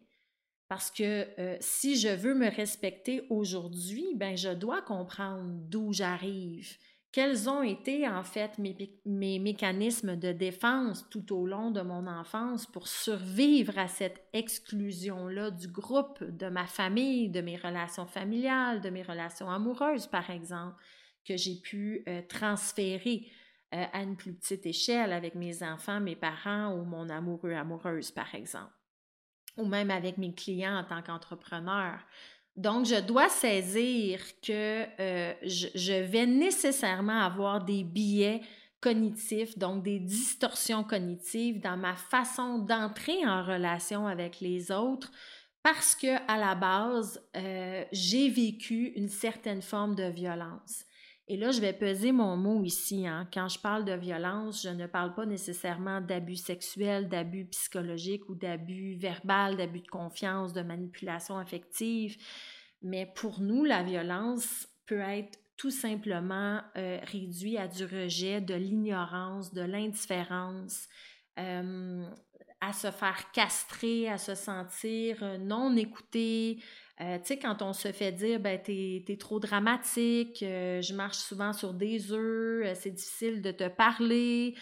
Parce 0.69 0.91
que 0.91 1.29
euh, 1.39 1.57
si 1.61 1.97
je 1.97 2.09
veux 2.09 2.35
me 2.35 2.49
respecter 2.49 3.27
aujourd'hui, 3.29 4.07
ben 4.17 4.37
je 4.37 4.49
dois 4.49 4.83
comprendre 4.83 5.45
d'où 5.45 5.93
j'arrive, 5.93 6.77
quels 7.13 7.51
ont 7.51 7.63
été 7.63 8.09
en 8.09 8.25
fait 8.25 8.59
mes, 8.59 9.39
mécanismes 9.39 10.17
de 10.17 10.33
défense 10.33 11.09
tout 11.11 11.35
au 11.35 11.47
long 11.47 11.71
de 11.71 11.83
mon 11.83 12.07
enfance 12.07 12.67
pour 12.67 12.89
survivre 12.89 13.79
à 13.79 13.87
cette 13.87 14.27
exclusion-là 14.33 15.51
du 15.51 15.69
groupe, 15.69 16.25
de 16.25 16.49
ma 16.49 16.67
famille, 16.67 17.29
de 17.29 17.43
mes 17.43 17.57
relations 17.57 18.07
familiales, 18.07 18.81
de 18.81 18.89
mes 18.89 19.03
relations 19.03 19.51
amoureuses, 19.51 20.07
par 20.07 20.31
exemple, 20.31 20.83
que 21.27 21.37
j'ai 21.37 21.61
pu 21.61 22.03
euh, 22.09 22.23
transférer 22.29 23.31
euh, 23.75 23.85
à 23.93 24.03
une 24.03 24.17
plus 24.17 24.33
petite 24.33 24.65
échelle 24.65 25.13
avec 25.13 25.35
mes 25.35 25.63
enfants, 25.63 26.01
mes 26.01 26.17
parents 26.17 26.75
ou 26.75 26.85
mon 26.85 27.11
amoureux, 27.11 27.53
amoureuse, 27.53 28.11
par 28.11 28.35
exemple, 28.35 28.73
ou 29.59 29.67
même 29.67 29.91
avec 29.91 30.17
mes 30.17 30.35
clients 30.35 30.79
en 30.79 30.85
tant 30.85 31.03
qu'entrepreneur. 31.03 31.99
Donc, 32.57 32.85
je 32.85 33.01
dois 33.01 33.29
saisir 33.29 34.21
que 34.43 34.85
euh, 35.01 35.33
je, 35.43 36.03
vais 36.03 36.27
nécessairement 36.27 37.21
avoir 37.21 37.65
des 37.65 37.83
biais 37.83 38.43
cognitifs, 38.81 39.57
donc 39.57 39.83
des 39.83 40.01
distorsions 40.01 40.85
cognitives 40.85 41.61
dans 41.61 41.77
ma 41.77 41.95
façon 41.95 42.59
d'entrer 42.59 43.27
en 43.27 43.45
relation 43.45 44.07
avec 44.07 44.41
les 44.41 44.71
autres 44.71 45.11
parce 45.63 45.95
que 45.95 46.17
à 46.29 46.37
la 46.37 46.55
base, 46.55 47.23
euh, 47.37 47.85
j'ai 47.93 48.29
vécu 48.29 48.93
une 48.97 49.09
certaine 49.09 49.63
forme 49.63 49.95
de 49.95 50.05
violence. 50.05 50.85
Et 51.29 51.37
là, 51.37 51.51
je 51.51 51.61
vais 51.61 51.73
peser 51.73 52.13
mon 52.13 52.37
mot 52.37 52.63
ici. 52.65 53.07
Hein. 53.07 53.29
Quand 53.33 53.49
je 53.49 53.59
parle 53.59 53.85
de 53.85 53.93
violence, 53.93 54.63
je 54.63 54.69
ne 54.69 54.87
parle 54.87 55.15
pas 55.15 55.25
nécessairement 55.25 56.01
d'abus 56.01 56.37
sexuels, 56.37 57.09
d'abus 57.09 57.47
psychologiques 57.47 58.29
ou 58.29 58.35
d'abus 58.35 58.97
verbal, 58.97 59.57
d'abus 59.57 59.81
de 59.81 59.89
confiance, 59.89 60.53
de 60.53 60.63
manipulation 60.63 61.39
affective. 61.39 62.17
Mais 62.83 63.07
pour 63.15 63.41
nous, 63.41 63.65
la 63.65 63.83
violence 63.83 64.69
peut 64.87 65.01
être 65.01 65.39
tout 65.57 65.71
simplement 65.71 66.61
euh, 66.77 66.99
réduite 67.05 67.59
à 67.59 67.69
du 67.69 67.85
rejet, 67.85 68.41
de 68.41 68.55
l'ignorance, 68.55 69.53
de 69.53 69.63
l'indifférence, 69.63 70.89
euh, 71.39 72.05
à 72.61 72.73
se 72.73 72.91
faire 72.91 73.31
castrer, 73.33 74.09
à 74.09 74.19
se 74.19 74.35
sentir 74.35 75.23
euh, 75.23 75.39
non 75.39 75.77
écouté, 75.77 76.59
euh, 77.03 77.19
tu 77.19 77.29
sais, 77.29 77.39
quand 77.39 77.63
on 77.63 77.73
se 77.73 77.91
fait 77.91 78.13
dire, 78.13 78.39
ben, 78.39 78.61
t'es 78.63 79.03
es 79.09 79.17
trop 79.17 79.41
dramatique, 79.41 80.43
euh, 80.43 80.81
je 80.83 80.95
marche 80.95 81.17
souvent 81.17 81.53
sur 81.53 81.75
des 81.75 82.13
œufs, 82.13 82.67
euh, 82.67 82.75
c'est 82.75 82.91
difficile 82.91 83.43
de 83.43 83.51
te 83.51 83.67
parler, 83.69 84.55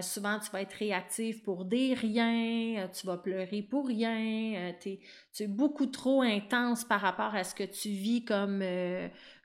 souvent 0.00 0.38
tu 0.38 0.50
vas 0.50 0.62
être 0.62 0.72
réactif 0.72 1.42
pour 1.42 1.66
des 1.66 1.92
riens, 1.92 2.88
tu 2.88 3.06
vas 3.06 3.18
pleurer 3.18 3.62
pour 3.62 3.86
rien, 3.86 4.72
tu 4.80 4.98
es 5.38 5.46
beaucoup 5.46 5.86
trop 5.86 6.22
intense 6.22 6.82
par 6.82 7.02
rapport 7.02 7.34
à 7.34 7.44
ce 7.44 7.54
que 7.54 7.64
tu 7.64 7.90
vis 7.90 8.24
comme, 8.24 8.64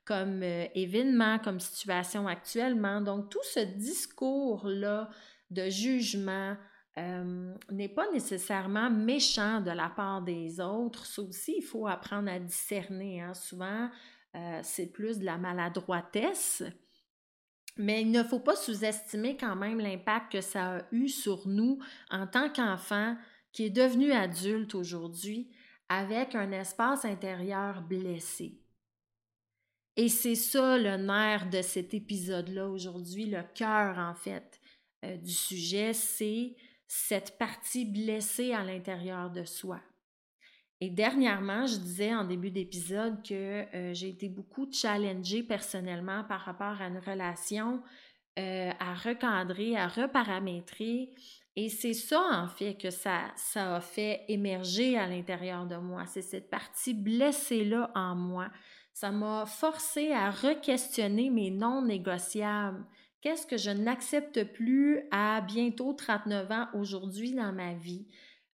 comme 0.06 0.42
événement, 0.42 1.38
comme 1.38 1.60
situation 1.60 2.26
actuellement. 2.26 3.02
Donc, 3.02 3.28
tout 3.28 3.44
ce 3.44 3.60
discours-là 3.60 5.10
de 5.50 5.68
jugement, 5.68 6.56
euh, 6.98 7.54
n'est 7.70 7.88
pas 7.88 8.10
nécessairement 8.12 8.90
méchant 8.90 9.60
de 9.60 9.70
la 9.70 9.88
part 9.88 10.22
des 10.22 10.60
autres. 10.60 11.06
Ça 11.06 11.22
aussi, 11.22 11.54
il 11.58 11.62
faut 11.62 11.86
apprendre 11.86 12.30
à 12.30 12.38
discerner. 12.38 13.22
Hein. 13.22 13.34
Souvent, 13.34 13.88
euh, 14.36 14.60
c'est 14.62 14.92
plus 14.92 15.18
de 15.18 15.24
la 15.24 15.38
maladroitesse. 15.38 16.62
Mais 17.78 18.02
il 18.02 18.10
ne 18.10 18.22
faut 18.22 18.40
pas 18.40 18.56
sous-estimer 18.56 19.36
quand 19.38 19.56
même 19.56 19.80
l'impact 19.80 20.32
que 20.32 20.40
ça 20.42 20.76
a 20.76 20.82
eu 20.92 21.08
sur 21.08 21.48
nous 21.48 21.78
en 22.10 22.26
tant 22.26 22.50
qu'enfant 22.50 23.16
qui 23.52 23.64
est 23.64 23.70
devenu 23.70 24.12
adulte 24.12 24.74
aujourd'hui 24.74 25.50
avec 25.88 26.34
un 26.34 26.52
espace 26.52 27.06
intérieur 27.06 27.82
blessé. 27.82 28.58
Et 29.96 30.08
c'est 30.08 30.34
ça 30.34 30.78
le 30.78 30.96
nerf 30.96 31.48
de 31.50 31.62
cet 31.62 31.92
épisode-là 31.94 32.68
aujourd'hui, 32.68 33.26
le 33.26 33.42
cœur 33.54 33.98
en 33.98 34.14
fait 34.14 34.60
euh, 35.04 35.16
du 35.16 35.32
sujet, 35.32 35.92
c'est 35.92 36.54
cette 36.94 37.38
partie 37.38 37.86
blessée 37.86 38.52
à 38.52 38.62
l'intérieur 38.62 39.30
de 39.30 39.44
soi. 39.44 39.80
Et 40.78 40.90
dernièrement, 40.90 41.66
je 41.66 41.78
disais 41.78 42.14
en 42.14 42.24
début 42.24 42.50
d'épisode 42.50 43.26
que 43.26 43.64
euh, 43.74 43.94
j'ai 43.94 44.10
été 44.10 44.28
beaucoup 44.28 44.70
challengée 44.70 45.42
personnellement 45.42 46.22
par 46.24 46.40
rapport 46.40 46.82
à 46.82 46.88
une 46.88 46.98
relation 46.98 47.82
euh, 48.38 48.70
à 48.78 48.92
recadrer, 48.92 49.74
à 49.74 49.88
reparamétrer. 49.88 51.08
Et 51.56 51.70
c'est 51.70 51.94
ça, 51.94 52.20
en 52.30 52.48
fait, 52.48 52.74
que 52.74 52.90
ça, 52.90 53.32
ça 53.36 53.76
a 53.76 53.80
fait 53.80 54.26
émerger 54.28 54.98
à 54.98 55.06
l'intérieur 55.06 55.64
de 55.64 55.76
moi. 55.76 56.04
C'est 56.04 56.20
cette 56.20 56.50
partie 56.50 56.92
blessée-là 56.92 57.90
en 57.94 58.14
moi. 58.14 58.50
Ça 58.92 59.10
m'a 59.10 59.46
forcé 59.46 60.12
à 60.12 60.30
re-questionner 60.30 61.30
mes 61.30 61.50
non 61.50 61.80
négociables. 61.80 62.84
Qu'est-ce 63.22 63.46
que 63.46 63.56
je 63.56 63.70
n'accepte 63.70 64.42
plus 64.52 65.00
à 65.12 65.40
bientôt 65.40 65.92
39 65.92 66.50
ans 66.50 66.66
aujourd'hui 66.74 67.32
dans 67.32 67.52
ma 67.52 67.72
vie? 67.74 68.06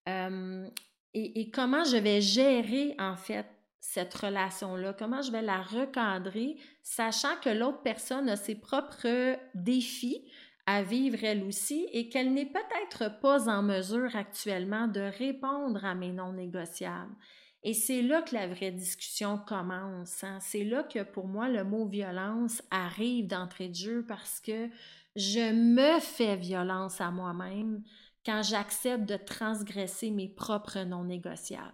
Euh, 0.09 0.69
et, 1.15 1.51
comment 1.51 1.85
je 1.85 1.97
vais 1.97 2.21
gérer 2.21 2.95
en 2.99 3.17
fait 3.17 3.47
cette 3.81 4.13
relation-là? 4.15 4.93
Comment 4.93 5.23
je 5.23 5.33
vais 5.33 5.43
la 5.43 5.63
recadrer, 5.63 6.57
sachant 6.83 7.35
que 7.43 7.49
l'autre 7.49 7.81
personne 7.83 8.29
a 8.29 8.37
ses 8.37 8.55
propres 8.55 9.39
défis 9.55 10.23
à 10.67 10.83
vivre 10.83 11.25
elle 11.25 11.45
aussi 11.45 11.89
et 11.93 12.11
qu'elle 12.11 12.35
n'est 12.35 12.45
peut-être 12.45 13.21
pas 13.21 13.49
en 13.49 13.63
mesure 13.63 14.15
actuellement 14.15 14.87
de 14.87 15.01
répondre 15.01 15.83
à 15.83 15.95
mes 15.95 16.13
non 16.13 16.35
négociables. 16.35 17.15
Et 17.63 17.75
c'est 17.75 18.03
là 18.03 18.23
que 18.23 18.35
la 18.35 18.47
vraie 18.47 18.71
discussion 18.71 19.39
commence. 19.39 20.23
Hein. 20.23 20.39
C'est 20.41 20.65
là 20.65 20.85
que 20.85 21.03
pour 21.03 21.27
moi 21.27 21.49
le 21.49 21.65
mot 21.65 21.87
violence 21.87 22.63
arrive 22.71 23.27
d'entrée 23.27 23.69
de 23.69 23.75
jeu 23.75 24.05
parce 24.07 24.41
que 24.41 24.69
je 25.17 25.53
me 25.53 25.99
fais 26.01 26.37
violence 26.37 27.01
à 27.01 27.11
moi-même 27.11 27.83
quand 28.25 28.43
j'accepte 28.43 29.07
de 29.07 29.17
transgresser 29.17 30.11
mes 30.11 30.29
propres 30.29 30.85
non 30.85 31.05
négociables. 31.05 31.73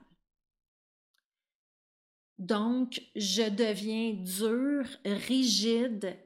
Donc, 2.38 3.00
je 3.14 3.48
deviens 3.48 4.12
dur, 4.14 4.84
rigide, 5.04 6.16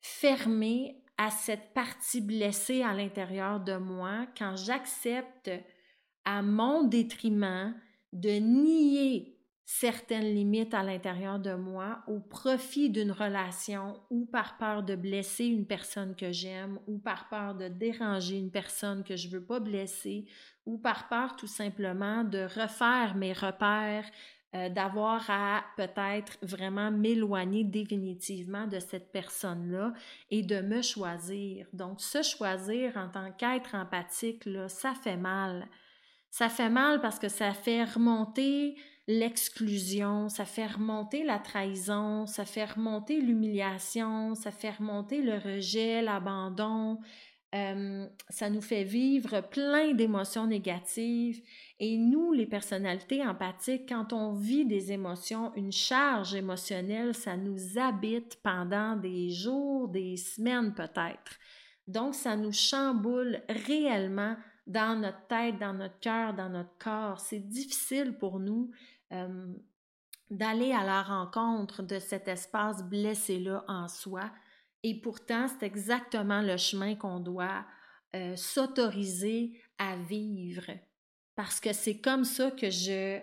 fermée 0.00 1.02
à 1.16 1.30
cette 1.30 1.72
partie 1.72 2.20
blessée 2.20 2.82
à 2.82 2.92
l'intérieur 2.92 3.60
de 3.60 3.76
moi 3.76 4.26
quand 4.36 4.56
j'accepte 4.56 5.50
à 6.24 6.42
mon 6.42 6.84
détriment 6.84 7.74
de 8.14 8.30
nier 8.30 9.34
certaines 9.66 10.34
limites 10.34 10.74
à 10.74 10.82
l'intérieur 10.82 11.38
de 11.38 11.54
moi 11.54 12.02
au 12.06 12.20
profit 12.20 12.90
d'une 12.90 13.12
relation 13.12 13.98
ou 14.10 14.26
par 14.26 14.58
peur 14.58 14.82
de 14.82 14.94
blesser 14.94 15.46
une 15.46 15.66
personne 15.66 16.14
que 16.14 16.32
j'aime 16.32 16.78
ou 16.86 16.98
par 16.98 17.28
peur 17.28 17.54
de 17.54 17.68
déranger 17.68 18.36
une 18.36 18.50
personne 18.50 19.04
que 19.04 19.16
je 19.16 19.28
veux 19.28 19.44
pas 19.44 19.60
blesser 19.60 20.26
ou 20.66 20.78
par 20.78 21.08
peur 21.08 21.36
tout 21.36 21.46
simplement 21.46 22.24
de 22.24 22.44
refaire 22.44 23.14
mes 23.16 23.32
repères 23.32 24.10
euh, 24.54 24.68
d'avoir 24.68 25.28
à 25.30 25.64
peut-être 25.76 26.38
vraiment 26.42 26.92
m'éloigner 26.92 27.64
définitivement 27.64 28.68
de 28.68 28.78
cette 28.78 29.10
personne-là 29.10 29.92
et 30.30 30.42
de 30.42 30.60
me 30.60 30.80
choisir. 30.80 31.66
Donc, 31.72 32.00
se 32.00 32.22
choisir 32.22 32.96
en 32.96 33.08
tant 33.08 33.32
qu'être 33.32 33.74
empathique, 33.74 34.48
ça 34.68 34.94
fait 34.94 35.16
mal. 35.16 35.66
Ça 36.34 36.48
fait 36.48 36.68
mal 36.68 37.00
parce 37.00 37.20
que 37.20 37.28
ça 37.28 37.52
fait 37.52 37.84
remonter 37.84 38.74
l'exclusion, 39.06 40.28
ça 40.28 40.44
fait 40.44 40.66
remonter 40.66 41.22
la 41.22 41.38
trahison, 41.38 42.26
ça 42.26 42.44
fait 42.44 42.64
remonter 42.64 43.20
l'humiliation, 43.20 44.34
ça 44.34 44.50
fait 44.50 44.72
remonter 44.72 45.22
le 45.22 45.34
rejet, 45.34 46.02
l'abandon, 46.02 46.98
euh, 47.54 48.08
ça 48.30 48.50
nous 48.50 48.60
fait 48.60 48.82
vivre 48.82 49.42
plein 49.42 49.94
d'émotions 49.94 50.48
négatives. 50.48 51.40
Et 51.78 51.98
nous, 51.98 52.32
les 52.32 52.46
personnalités 52.46 53.24
empathiques, 53.24 53.88
quand 53.88 54.12
on 54.12 54.32
vit 54.32 54.66
des 54.66 54.90
émotions, 54.90 55.54
une 55.54 55.70
charge 55.70 56.34
émotionnelle, 56.34 57.14
ça 57.14 57.36
nous 57.36 57.78
habite 57.78 58.42
pendant 58.42 58.96
des 58.96 59.30
jours, 59.30 59.86
des 59.86 60.16
semaines 60.16 60.74
peut-être. 60.74 61.38
Donc, 61.86 62.16
ça 62.16 62.34
nous 62.34 62.52
chamboule 62.52 63.40
réellement 63.48 64.34
dans 64.66 64.98
notre 64.98 65.26
tête, 65.26 65.58
dans 65.58 65.74
notre 65.74 65.98
cœur, 66.00 66.34
dans 66.34 66.48
notre 66.48 66.76
corps. 66.78 67.20
C'est 67.20 67.40
difficile 67.48 68.16
pour 68.18 68.40
nous 68.40 68.70
d'aller 70.30 70.72
à 70.72 70.84
la 70.84 71.02
rencontre 71.02 71.82
de 71.82 71.98
cet 71.98 72.26
espace 72.28 72.82
blessé-là 72.82 73.64
en 73.68 73.86
soi 73.88 74.30
et 74.84 75.00
pourtant, 75.00 75.48
c'est 75.48 75.64
exactement 75.64 76.42
le 76.42 76.58
chemin 76.58 76.94
qu'on 76.94 77.18
doit 77.18 77.64
s'autoriser 78.36 79.58
à 79.78 79.96
vivre. 79.96 80.70
Parce 81.34 81.58
que 81.58 81.72
c'est 81.72 81.98
comme 81.98 82.24
ça 82.24 82.50
que 82.50 82.70
je 82.70 83.18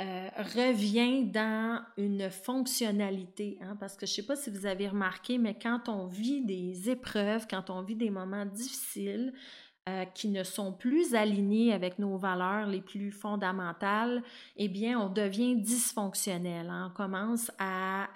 reviens 0.00 1.22
dans 1.22 1.84
une 1.96 2.28
fonctionnalité. 2.30 3.58
Hein. 3.62 3.76
parce 3.78 3.96
que 3.96 4.06
je 4.06 4.12
ne 4.12 4.14
sais 4.16 4.26
pas 4.26 4.34
si 4.34 4.50
vous 4.50 4.66
avez 4.66 4.88
remarqué, 4.88 5.38
mais 5.38 5.56
quand 5.56 5.88
on 5.88 6.08
vit 6.08 6.44
des 6.44 6.90
épreuves, 6.90 7.46
quand 7.48 7.70
on 7.70 7.82
vit 7.82 7.96
des 7.96 8.10
moments 8.10 8.44
difficiles, 8.44 9.32
euh, 9.88 10.04
qui 10.04 10.28
ne 10.28 10.44
sont 10.44 10.72
plus 10.72 11.14
alignés 11.14 11.72
avec 11.72 11.98
nos 11.98 12.16
valeurs 12.16 12.66
les 12.66 12.82
plus 12.82 13.10
fondamentales, 13.10 14.22
eh 14.56 14.68
bien, 14.68 15.00
on 15.00 15.08
devient 15.08 15.56
dysfonctionnel. 15.56 16.68
Hein. 16.70 16.90
On 16.92 16.94
commence 16.94 17.50
à 17.58 18.08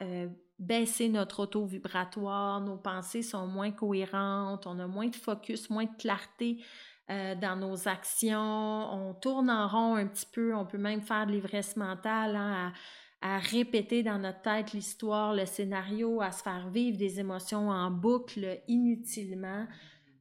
baisser 0.59 1.09
notre 1.09 1.41
auto 1.41 1.64
vibratoire, 1.64 2.61
nos 2.61 2.76
pensées 2.76 3.23
sont 3.23 3.49
moins 3.49 3.73
cohérentes, 3.73 4.67
on 4.67 4.79
a 4.79 4.87
moins 4.87 5.09
de 5.09 5.17
focus, 5.17 5.69
moins 5.71 5.87
de 5.87 5.97
clarté 5.99 6.62
euh, 7.11 7.35
dans 7.35 7.57
nos 7.57 7.88
actions, 7.88 8.38
on 8.38 9.12
tourne 9.12 9.50
en 9.50 9.67
rond 9.67 9.97
un 9.97 10.07
petit 10.07 10.26
peu, 10.33 10.55
on 10.55 10.64
peut 10.64 10.79
même 10.79 11.02
faire 11.02 11.26
de 11.26 11.33
l'ivresse 11.33 11.76
mentale, 11.76 12.37
hein, 12.37 12.73
à, 13.21 13.38
répéter 13.38 14.05
dans 14.05 14.19
notre 14.19 14.43
tête 14.43 14.73
l'histoire, 14.73 15.35
le 15.35 15.45
scénario, 15.45 16.21
à 16.21 16.31
se 16.31 16.43
faire 16.43 16.69
vivre 16.71 16.97
des 16.97 17.19
émotions 17.19 17.71
en 17.71 17.91
boucle 17.91 18.61
inutilement. 18.69 19.67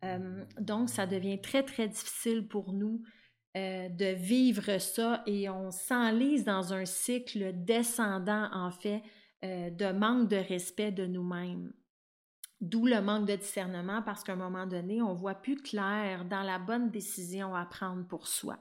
Euh, 0.03 0.45
donc, 0.59 0.89
ça 0.89 1.05
devient 1.05 1.39
très, 1.41 1.63
très 1.63 1.87
difficile 1.87 2.47
pour 2.47 2.73
nous 2.73 3.03
euh, 3.57 3.89
de 3.89 4.05
vivre 4.05 4.79
ça 4.79 5.23
et 5.25 5.49
on 5.49 5.71
s'enlise 5.71 6.45
dans 6.45 6.73
un 6.73 6.85
cycle 6.85 7.51
descendant, 7.53 8.49
en 8.53 8.71
fait, 8.71 9.03
euh, 9.43 9.69
de 9.69 9.91
manque 9.91 10.29
de 10.29 10.37
respect 10.37 10.91
de 10.91 11.05
nous-mêmes. 11.05 11.71
D'où 12.61 12.85
le 12.85 13.01
manque 13.01 13.27
de 13.27 13.35
discernement 13.35 14.03
parce 14.03 14.23
qu'à 14.23 14.33
un 14.33 14.37
moment 14.37 14.67
donné, 14.67 15.01
on 15.01 15.13
voit 15.13 15.35
plus 15.35 15.55
clair 15.55 16.25
dans 16.25 16.43
la 16.43 16.59
bonne 16.59 16.91
décision 16.91 17.55
à 17.55 17.65
prendre 17.65 18.07
pour 18.07 18.27
soi. 18.27 18.59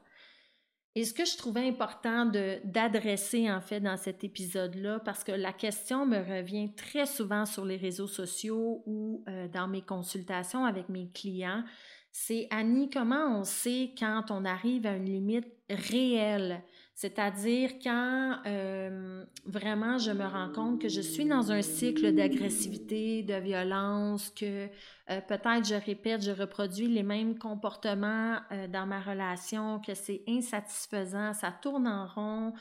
Et 0.93 1.05
ce 1.05 1.13
que 1.13 1.23
je 1.23 1.37
trouvais 1.37 1.67
important 1.67 2.25
d'adresser 2.25 3.49
en 3.49 3.61
fait 3.61 3.79
dans 3.79 3.95
cet 3.95 4.25
épisode-là, 4.25 4.99
parce 4.99 5.23
que 5.23 5.31
la 5.31 5.53
question 5.53 6.05
me 6.05 6.17
revient 6.17 6.73
très 6.75 7.05
souvent 7.05 7.45
sur 7.45 7.63
les 7.63 7.77
réseaux 7.77 8.07
sociaux 8.07 8.83
ou 8.85 9.23
euh, 9.29 9.47
dans 9.47 9.69
mes 9.69 9.83
consultations 9.83 10.65
avec 10.65 10.89
mes 10.89 11.09
clients, 11.09 11.63
c'est 12.11 12.47
Annie, 12.49 12.89
comment 12.89 13.39
on 13.39 13.45
sait 13.45 13.93
quand 13.97 14.31
on 14.31 14.43
arrive 14.43 14.85
à 14.85 14.97
une 14.97 15.05
limite 15.05 15.47
réelle? 15.69 16.61
C'est-à-dire 17.01 17.71
quand 17.83 18.37
euh, 18.45 19.25
vraiment 19.47 19.97
je 19.97 20.11
me 20.11 20.23
rends 20.23 20.51
compte 20.51 20.79
que 20.79 20.87
je 20.87 21.01
suis 21.01 21.25
dans 21.25 21.51
un 21.51 21.63
cycle 21.63 22.13
d'agressivité, 22.13 23.23
de 23.23 23.33
violence, 23.33 24.29
que 24.29 24.67
euh, 24.67 25.21
peut-être 25.27 25.65
je 25.65 25.83
répète, 25.83 26.21
je 26.21 26.29
reproduis 26.29 26.85
les 26.85 27.01
mêmes 27.01 27.39
comportements 27.39 28.37
euh, 28.51 28.67
dans 28.67 28.85
ma 28.85 29.01
relation, 29.01 29.79
que 29.79 29.95
c'est 29.95 30.21
insatisfaisant, 30.27 31.33
ça 31.33 31.51
tourne 31.51 31.87
en 31.87 32.05
rond, 32.05 32.53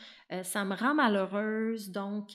ça 0.42 0.64
me 0.64 0.75
rend 0.75 0.94
malheureuse. 0.94 1.90
Donc, 1.90 2.30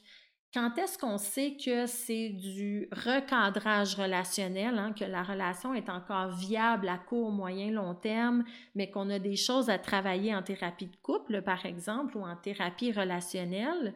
quand 0.55 0.77
est-ce 0.77 0.97
qu'on 0.97 1.17
sait 1.17 1.57
que 1.57 1.85
c'est 1.85 2.29
du 2.29 2.87
recadrage 2.93 3.95
relationnel, 3.95 4.77
hein, 4.77 4.93
que 4.97 5.03
la 5.03 5.21
relation 5.21 5.73
est 5.73 5.89
encore 5.89 6.31
viable 6.31 6.87
à 6.87 6.97
court, 6.97 7.29
moyen, 7.29 7.71
long 7.71 7.93
terme, 7.93 8.45
mais 8.73 8.89
qu'on 8.89 9.09
a 9.09 9.19
des 9.19 9.35
choses 9.35 9.69
à 9.69 9.77
travailler 9.77 10.33
en 10.33 10.43
thérapie 10.43 10.87
de 10.87 10.95
couple, 11.03 11.41
par 11.41 11.65
exemple, 11.65 12.17
ou 12.17 12.21
en 12.21 12.37
thérapie 12.37 12.93
relationnelle, 12.93 13.93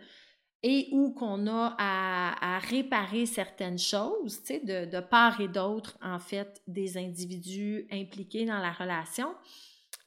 et 0.62 0.90
où 0.92 1.12
qu'on 1.14 1.48
a 1.48 1.78
à, 1.80 2.60
réparer 2.60 3.26
certaines 3.26 3.80
choses, 3.80 4.44
tu 4.44 4.60
de, 4.60 4.84
de 4.84 5.00
part 5.00 5.40
et 5.40 5.48
d'autre, 5.48 5.98
en 6.04 6.20
fait, 6.20 6.62
des 6.68 6.98
individus 6.98 7.88
impliqués 7.90 8.46
dans 8.46 8.60
la 8.60 8.74
relation? 8.74 9.34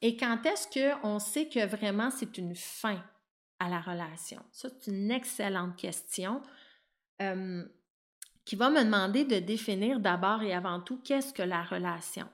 Et 0.03 0.15
quand 0.15 0.45
est-ce 0.45 0.67
qu'on 1.01 1.17
sait 1.17 1.47
que 1.47 1.65
vraiment 1.65 2.11
c'est 2.11 2.37
une 2.37 2.53
fin? 2.53 3.03
La 3.69 3.81
relation? 3.81 4.41
Ça, 4.51 4.69
c'est 4.69 4.91
une 4.91 5.11
excellente 5.11 5.75
question 5.75 6.41
euh, 7.21 7.63
qui 8.45 8.55
va 8.55 8.69
me 8.69 8.83
demander 8.83 9.25
de 9.25 9.39
définir 9.39 9.99
d'abord 9.99 10.41
et 10.43 10.53
avant 10.53 10.81
tout 10.81 10.99
qu'est-ce 11.01 11.33
que 11.33 11.43
la 11.43 11.63
relation. 11.63 12.27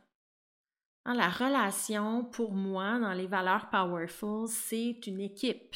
Hein, 1.05 1.13
la 1.15 1.29
relation, 1.29 2.25
pour 2.25 2.53
moi, 2.53 2.99
dans 2.99 3.13
les 3.13 3.27
valeurs 3.27 3.69
powerful, 3.69 4.47
c'est 4.47 5.07
une 5.07 5.21
équipe. 5.21 5.75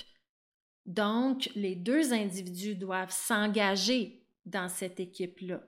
Donc, 0.86 1.50
les 1.56 1.76
deux 1.76 2.14
individus 2.14 2.76
doivent 2.76 3.12
s'engager 3.12 4.28
dans 4.46 4.68
cette 4.70 5.00
équipe-là. 5.00 5.62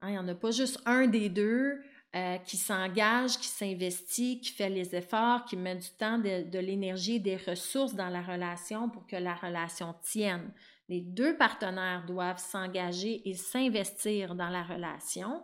Hein, 0.00 0.08
il 0.08 0.12
n'y 0.12 0.18
en 0.18 0.28
a 0.28 0.34
pas 0.34 0.50
juste 0.50 0.80
un 0.86 1.06
des 1.06 1.28
deux 1.28 1.82
euh, 2.14 2.38
qui 2.38 2.56
s'engage, 2.56 3.38
qui 3.38 3.48
s'investit, 3.48 4.40
qui 4.40 4.50
fait 4.52 4.68
les 4.68 4.94
efforts, 4.94 5.44
qui 5.46 5.56
met 5.56 5.74
du 5.74 5.88
temps, 5.98 6.16
de, 6.18 6.58
l'énergie, 6.60 7.18
des 7.18 7.36
ressources 7.36 7.94
dans 7.94 8.08
la 8.08 8.22
relation 8.22 8.88
pour 8.88 9.04
que 9.04 9.16
la 9.16 9.34
relation 9.34 9.96
tienne. 10.00 10.52
Les 10.88 11.00
deux 11.00 11.36
partenaires 11.36 12.04
doivent 12.06 12.38
s'engager 12.38 13.28
et 13.28 13.34
s'investir 13.34 14.36
dans 14.36 14.48
la 14.48 14.62
relation. 14.62 15.42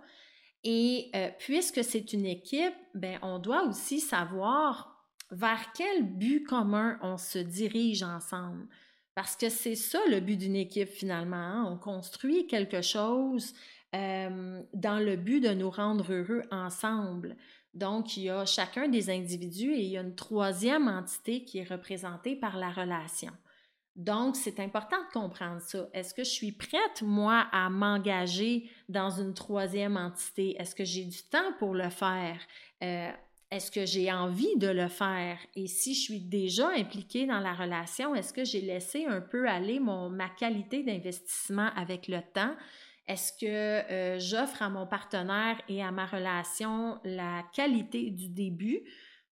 Et 0.63 1.11
euh, 1.17 1.31
puisque 1.41 1.83
c'est 1.83 2.13
une 2.13 2.27
équipe, 2.27 2.77
ben, 2.95 3.19
on 3.23 3.41
doit 3.41 3.65
aussi 3.65 3.99
savoir 3.99 5.05
vers 5.33 5.73
quel 5.73 6.05
but 6.05 6.45
commun 6.45 7.01
on 7.03 7.17
se 7.17 7.39
dirige 7.39 8.05
ensemble. 8.05 8.69
Parce 9.17 9.35
que 9.35 9.49
c'est 9.49 9.75
ça 9.75 9.99
le 10.09 10.21
but 10.21 10.37
d'une 10.37 10.55
équipe 10.55 10.89
finalement. 10.89 11.37
Hein. 11.37 11.69
On 11.69 11.77
construit 11.79 12.47
quelque 12.47 12.81
chose 12.81 13.55
euh, 13.95 14.63
dans 14.75 14.99
le 14.99 15.17
but 15.17 15.41
de 15.41 15.51
nous 15.51 15.71
rendre 15.71 16.13
heureux 16.13 16.43
ensemble. 16.51 17.37
Donc, 17.75 18.17
il 18.17 18.25
y 18.25 18.31
a 18.31 18.45
chacun 18.47 18.89
des 18.89 19.11
individus 19.11 19.73
et 19.73 19.83
il 19.83 19.91
y 19.91 19.97
a 19.97 20.01
une 20.01 20.15
troisième 20.15 20.89
entité 20.89 21.45
qui 21.45 21.59
est 21.59 21.69
représentée 21.69 22.37
par 22.37 22.57
la 22.57 22.71
relation. 22.71 23.33
Donc, 23.97 24.37
c'est 24.37 24.61
important 24.61 24.97
de 24.97 25.13
comprendre 25.13 25.61
ça. 25.61 25.89
Est-ce 25.93 26.15
que 26.15 26.25
je 26.25 26.31
suis 26.31 26.53
prête, 26.53 27.03
moi, 27.03 27.47
à 27.53 27.69
m'engager 27.69 28.71
dans 28.89 29.11
une 29.11 29.35
troisième 29.35 29.97
entité? 29.97 30.57
Est-ce 30.59 30.75
que 30.75 30.85
j'ai 30.85 31.05
du 31.05 31.23
temps 31.25 31.53
pour 31.59 31.75
le 31.75 31.91
faire? 31.91 32.39
Euh, 32.83 33.11
est-ce 33.51 33.71
que 33.73 33.85
j'ai 33.85 34.13
envie 34.13 34.57
de 34.57 34.69
le 34.69 34.89
faire? 34.89 35.39
Et 35.57 35.67
si 35.67 35.95
je 35.95 36.01
suis 36.01 36.21
déjà 36.21 36.69
impliquée 36.69 37.27
dans 37.27 37.41
la 37.41 37.53
relation, 37.53 38.15
est-ce 38.15 38.33
que 38.33 38.45
j'ai 38.45 38.61
laissé 38.61 39.05
un 39.07 39.21
peu 39.21 39.49
aller 39.49 39.81
mon, 39.81 40.09
ma 40.09 40.29
qualité 40.29 40.85
d'investissement 40.85 41.71
avec 41.75 42.07
le 42.07 42.21
temps? 42.33 42.55
Est-ce 43.11 43.33
que 43.33 43.45
euh, 43.47 44.21
j'offre 44.21 44.63
à 44.63 44.71
mon 44.71 44.87
partenaire 44.87 45.61
et 45.69 45.83
à 45.83 45.91
ma 45.91 46.07
relation 46.07 47.01
la 47.03 47.43
qualité 47.53 48.09
du 48.13 48.29
début? 48.29 48.83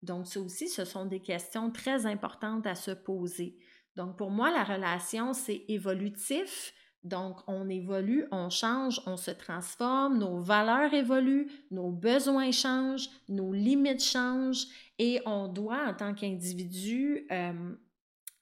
Donc, 0.03 0.27
ça 0.27 0.41
aussi, 0.41 0.67
ce 0.69 0.85
sont 0.85 1.07
des 1.07 1.21
questions 1.21 1.71
très 1.71 2.05
importantes 2.05 2.67
à 2.67 2.75
se 2.75 2.91
poser. 2.91 3.57
Donc, 3.95 4.19
pour 4.19 4.33
moi, 4.33 4.51
la 4.51 4.65
relation, 4.65 5.33
c'est 5.33 5.65
évolutif. 5.69 6.75
Donc, 7.05 7.39
on 7.47 7.69
évolue, 7.69 8.27
on 8.33 8.51
change, 8.51 9.01
on 9.07 9.17
se 9.17 9.31
transforme, 9.31 10.19
nos 10.19 10.41
valeurs 10.41 10.93
évoluent, 10.93 11.49
nos 11.71 11.93
besoins 11.93 12.51
changent, 12.51 13.09
nos 13.29 13.53
limites 13.53 14.03
changent 14.03 14.67
et 14.99 15.23
on 15.25 15.47
doit, 15.47 15.87
en 15.87 15.95
tant 15.95 16.15
qu'individu, 16.15 17.29
euh, 17.31 17.77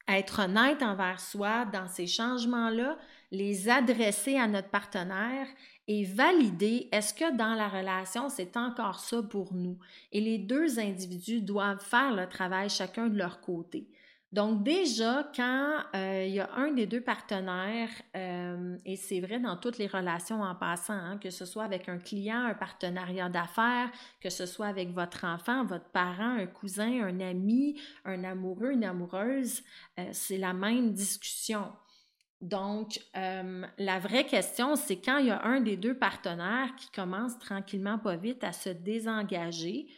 être 0.09 0.45
honnête 0.45 0.83
envers 0.83 1.21
soi 1.21 1.67
dans 1.67 1.89
ces 1.89 2.07
changements-là, 2.07 2.97
les 3.31 3.69
adresser 3.69 4.37
à 4.37 4.47
notre 4.47 4.71
partenaire 4.71 5.47
et 5.89 6.05
valider 6.05 6.89
est-ce 6.93 7.15
que 7.15 7.37
dans 7.37 7.55
la 7.55 7.69
relation, 7.69 8.29
c'est 8.29 8.57
encore 8.57 9.01
ça 9.01 9.23
pour 9.23 9.55
nous. 9.55 9.79
Et 10.13 10.21
les 10.21 10.39
deux 10.39 10.79
individus 10.79 11.43
doivent 11.43 11.85
faire 11.85 12.15
le 12.15 12.29
travail 12.29 12.69
chacun 12.69 13.09
de 13.09 13.19
leur 13.19 13.41
côté. 13.41 13.89
Donc 14.33 14.65
déjà, 14.65 15.31
quand 15.35 15.79
euh, 15.95 16.25
il 16.27 16.35
y 16.35 16.41
a 16.41 16.51
un 16.57 16.73
des 16.73 16.87
deux 16.87 17.01
partenaires, 17.01 17.89
euh, 18.17 18.77
et 18.85 18.97
c'est 18.97 19.21
vrai 19.21 19.39
dans 19.39 19.57
toutes 19.57 19.79
les 19.79 19.87
relations 19.87 20.43
en 20.43 20.55
passant, 20.55 20.95
hein, 20.95 21.19
que 21.19 21.31
ce 21.31 21.47
soit 21.47 21.63
avec 21.63 21.89
un 21.89 21.99
client, 21.99 22.45
un 22.45 22.55
partenariat 22.55 23.29
d'affaires, 23.29 23.91
que 24.21 24.29
ce 24.29 24.45
soit 24.45 24.67
avec 24.67 24.91
votre 24.93 25.25
enfant, 25.25 25.65
votre 25.65 25.89
parent, 25.91 26.37
un 26.39 26.47
cousin, 26.47 27.05
un 27.05 27.21
ami, 27.21 27.81
un 28.05 28.25
amoureux, 28.25 28.73
une 28.73 28.85
amoureuse, 28.85 29.63
euh, 29.99 30.09
c'est 30.13 30.39
la 30.39 30.53
même 30.53 30.93
discussion. 30.93 31.73
Donc, 32.47 33.01
la 33.13 33.99
vraie 33.99 34.25
question, 34.25 34.77
c'est 34.77 35.01
quand 35.01 35.19
il 35.19 35.27
y 35.27 35.31
a 35.31 35.45
un 35.45 35.61
des 35.61 35.77
deux 35.77 35.99
partenaires 35.99 36.75
qui 36.77 36.89
commence 36.93 37.37
tranquillement, 37.41 37.99
pas 37.99 38.17
vite, 38.17 38.45
à 38.45 38.53
se 38.53 38.69
désengager 38.69 39.89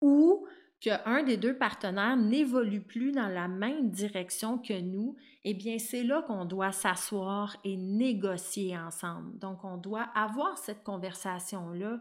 ou 0.00 0.46
qu'un 0.80 1.22
des 1.22 1.36
deux 1.36 1.58
partenaires 1.58 2.16
n'évolue 2.16 2.80
plus 2.80 3.12
dans 3.12 3.28
la 3.28 3.46
même 3.46 3.90
direction 3.90 4.56
que 4.56 4.80
nous, 4.80 5.16
eh 5.44 5.52
bien, 5.52 5.78
c'est 5.78 6.02
là 6.02 6.22
qu'on 6.22 6.46
doit 6.46 6.72
s'asseoir 6.72 7.56
et 7.64 7.76
négocier 7.76 8.78
ensemble. 8.78 9.38
Donc, 9.38 9.64
on 9.64 9.76
doit 9.76 10.08
avoir 10.14 10.56
cette 10.56 10.84
conversation-là 10.84 11.98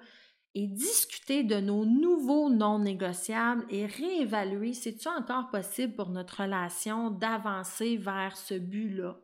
et 0.55 0.67
discuter 0.67 1.43
de 1.43 1.59
nos 1.59 1.85
nouveaux 1.85 2.49
non 2.49 2.79
négociables 2.79 3.65
et 3.69 3.85
réévaluer 3.85 4.71
si 4.71 4.97
c'est 4.97 5.09
encore 5.09 5.49
possible 5.49 5.95
pour 5.95 6.09
notre 6.09 6.43
relation 6.43 7.11
d'avancer 7.11 7.97
vers 7.97 8.37
ce 8.37 8.53
but-là? 8.53 9.17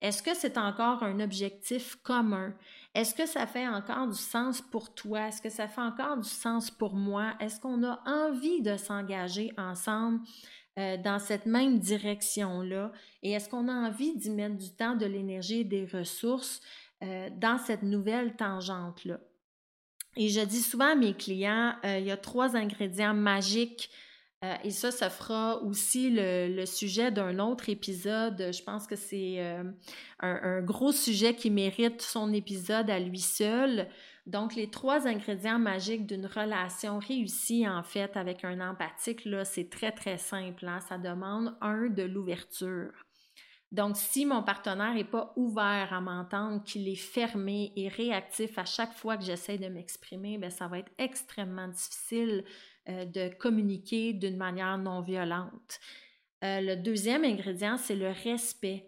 Est-ce 0.00 0.22
que 0.22 0.34
c'est 0.34 0.56
encore 0.58 1.02
un 1.02 1.18
objectif 1.18 1.96
commun? 2.02 2.54
Est-ce 2.94 3.14
que 3.14 3.26
ça 3.26 3.46
fait 3.46 3.66
encore 3.66 4.06
du 4.06 4.18
sens 4.18 4.62
pour 4.62 4.94
toi? 4.94 5.28
Est-ce 5.28 5.42
que 5.42 5.50
ça 5.50 5.66
fait 5.66 5.80
encore 5.80 6.16
du 6.18 6.28
sens 6.28 6.70
pour 6.70 6.94
moi? 6.94 7.34
Est-ce 7.40 7.60
qu'on 7.60 7.82
a 7.82 8.00
envie 8.06 8.62
de 8.62 8.76
s'engager 8.76 9.52
ensemble 9.58 10.20
euh, 10.78 10.96
dans 10.98 11.18
cette 11.18 11.46
même 11.46 11.80
direction-là? 11.80 12.92
Et 13.22 13.32
est-ce 13.32 13.48
qu'on 13.48 13.66
a 13.66 13.72
envie 13.72 14.16
d'y 14.16 14.30
mettre 14.30 14.56
du 14.56 14.70
temps, 14.70 14.94
de 14.94 15.06
l'énergie 15.06 15.60
et 15.60 15.64
des 15.64 15.84
ressources 15.86 16.60
euh, 17.02 17.28
dans 17.36 17.58
cette 17.58 17.82
nouvelle 17.82 18.36
tangente-là? 18.36 19.18
Et 20.16 20.28
je 20.28 20.40
dis 20.40 20.62
souvent 20.62 20.92
à 20.92 20.94
mes 20.94 21.14
clients, 21.14 21.74
euh, 21.84 21.98
il 21.98 22.06
y 22.06 22.10
a 22.12 22.16
trois 22.16 22.56
ingrédients 22.56 23.14
magiques 23.14 23.90
euh, 24.44 24.54
et 24.62 24.70
ça, 24.70 24.92
ça 24.92 25.10
fera 25.10 25.60
aussi 25.62 26.10
le, 26.12 26.64
sujet 26.64 27.10
d'un 27.10 27.40
autre 27.40 27.68
épisode. 27.68 28.50
Je 28.52 28.62
pense 28.62 28.86
que 28.86 28.94
c'est 28.94 29.36
euh, 29.38 29.64
un, 30.20 30.62
gros 30.62 30.92
sujet 30.92 31.34
qui 31.34 31.50
mérite 31.50 32.02
son 32.02 32.32
épisode 32.32 32.88
à 32.88 33.00
lui 33.00 33.18
seul. 33.18 33.88
Donc, 34.26 34.54
les 34.54 34.70
trois 34.70 35.08
ingrédients 35.08 35.58
magiques 35.58 36.06
d'une 36.06 36.26
relation 36.26 36.98
réussie, 36.98 37.66
en 37.66 37.82
fait, 37.82 38.16
avec 38.16 38.44
un 38.44 38.60
empathique, 38.60 39.24
là, 39.24 39.44
c'est 39.44 39.70
très, 39.70 39.90
très 39.90 40.18
simple. 40.18 40.66
Hein. 40.68 40.80
Ça 40.80 40.98
demande, 40.98 41.56
un, 41.60 41.88
de 41.88 42.04
l'ouverture. 42.04 42.92
Donc, 43.72 43.96
si 43.96 44.24
mon 44.24 44.42
partenaire 44.42 44.94
n'est 44.94 45.04
pas 45.04 45.32
ouvert 45.36 45.92
à 45.92 46.00
m'entendre, 46.00 46.62
qu'il 46.62 46.88
est 46.88 46.94
fermé 46.94 47.72
et 47.76 47.88
réactif 47.88 48.56
à 48.56 48.64
chaque 48.64 48.94
fois 48.94 49.16
que 49.16 49.24
j'essaie 49.24 49.58
de 49.58 49.68
m'exprimer, 49.68 50.38
bien, 50.38 50.50
ça 50.50 50.68
va 50.68 50.78
être 50.78 50.92
extrêmement 50.96 51.68
difficile 51.68 52.44
euh, 52.88 53.04
de 53.04 53.34
communiquer 53.34 54.12
d'une 54.12 54.36
manière 54.36 54.78
non 54.78 55.00
violente. 55.00 55.80
Euh, 56.44 56.60
le 56.60 56.76
deuxième 56.76 57.24
ingrédient, 57.24 57.76
c'est 57.76 57.96
le 57.96 58.10
respect. 58.24 58.86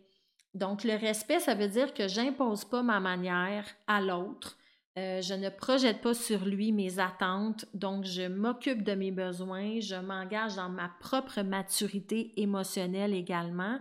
Donc, 0.55 0.85
le 0.85 0.95
respect, 0.95 1.41
ça 1.41 1.55
veut 1.55 1.69
dire 1.69 1.95
que 1.95 2.09
j'impose 2.09 2.65
pas 2.65 2.83
ma 2.83 3.01
manière 3.01 3.67
à 3.87 4.01
l'autre. 4.01 4.57
Euh, 4.99 5.23
je 5.23 5.35
ne 5.35 5.49
projette 5.49 6.01
pas 6.01 6.15
sur 6.15 6.45
lui 6.45 6.73
mes 6.73 6.99
attentes, 6.99 7.65
donc 7.75 8.05
je 8.05 8.27
m'occupe 8.27 8.83
de 8.83 8.95
mes 8.95 9.13
besoins, 9.13 9.79
je 9.79 9.95
m'engage 9.95 10.57
dans 10.57 10.69
ma 10.69 10.91
propre 11.01 11.43
maturité 11.43 12.33
émotionnelle 12.41 13.15
également 13.15 13.79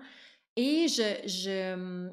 et 0.56 0.88
je, 0.88 2.10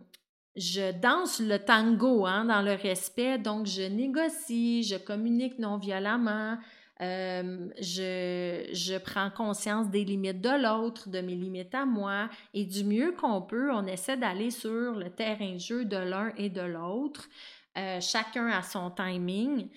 je, 0.54 0.92
danse 0.92 1.40
le 1.40 1.58
tango 1.58 2.24
hein, 2.24 2.46
dans 2.46 2.62
le 2.62 2.72
respect, 2.72 3.38
donc 3.38 3.66
je 3.66 3.82
négocie, 3.82 4.82
je 4.82 4.96
communique 4.96 5.58
non 5.58 5.76
violemment, 5.76 6.56
je, 7.00 8.68
je, 8.72 8.98
prends 8.98 9.30
conscience 9.30 9.90
des 9.90 10.04
limites 10.04 10.40
de 10.40 10.62
l'autre, 10.62 11.08
de 11.08 11.20
mes 11.20 11.34
limites 11.34 11.74
à 11.74 11.84
moi, 11.84 12.28
et 12.54 12.64
du 12.64 12.84
mieux 12.84 13.12
qu'on 13.12 13.42
peut, 13.42 13.70
on 13.72 13.86
essaie 13.86 14.16
d'aller 14.16 14.50
sur 14.50 14.92
le 14.92 15.10
terrain 15.10 15.54
de 15.54 15.58
jeu 15.58 15.84
de 15.84 15.96
l'un 15.96 16.32
et 16.36 16.48
de 16.48 16.62
l'autre, 16.62 17.28
euh, 17.76 18.00
chacun 18.00 18.48
à 18.48 18.62
son 18.62 18.90
timing. 18.90 19.68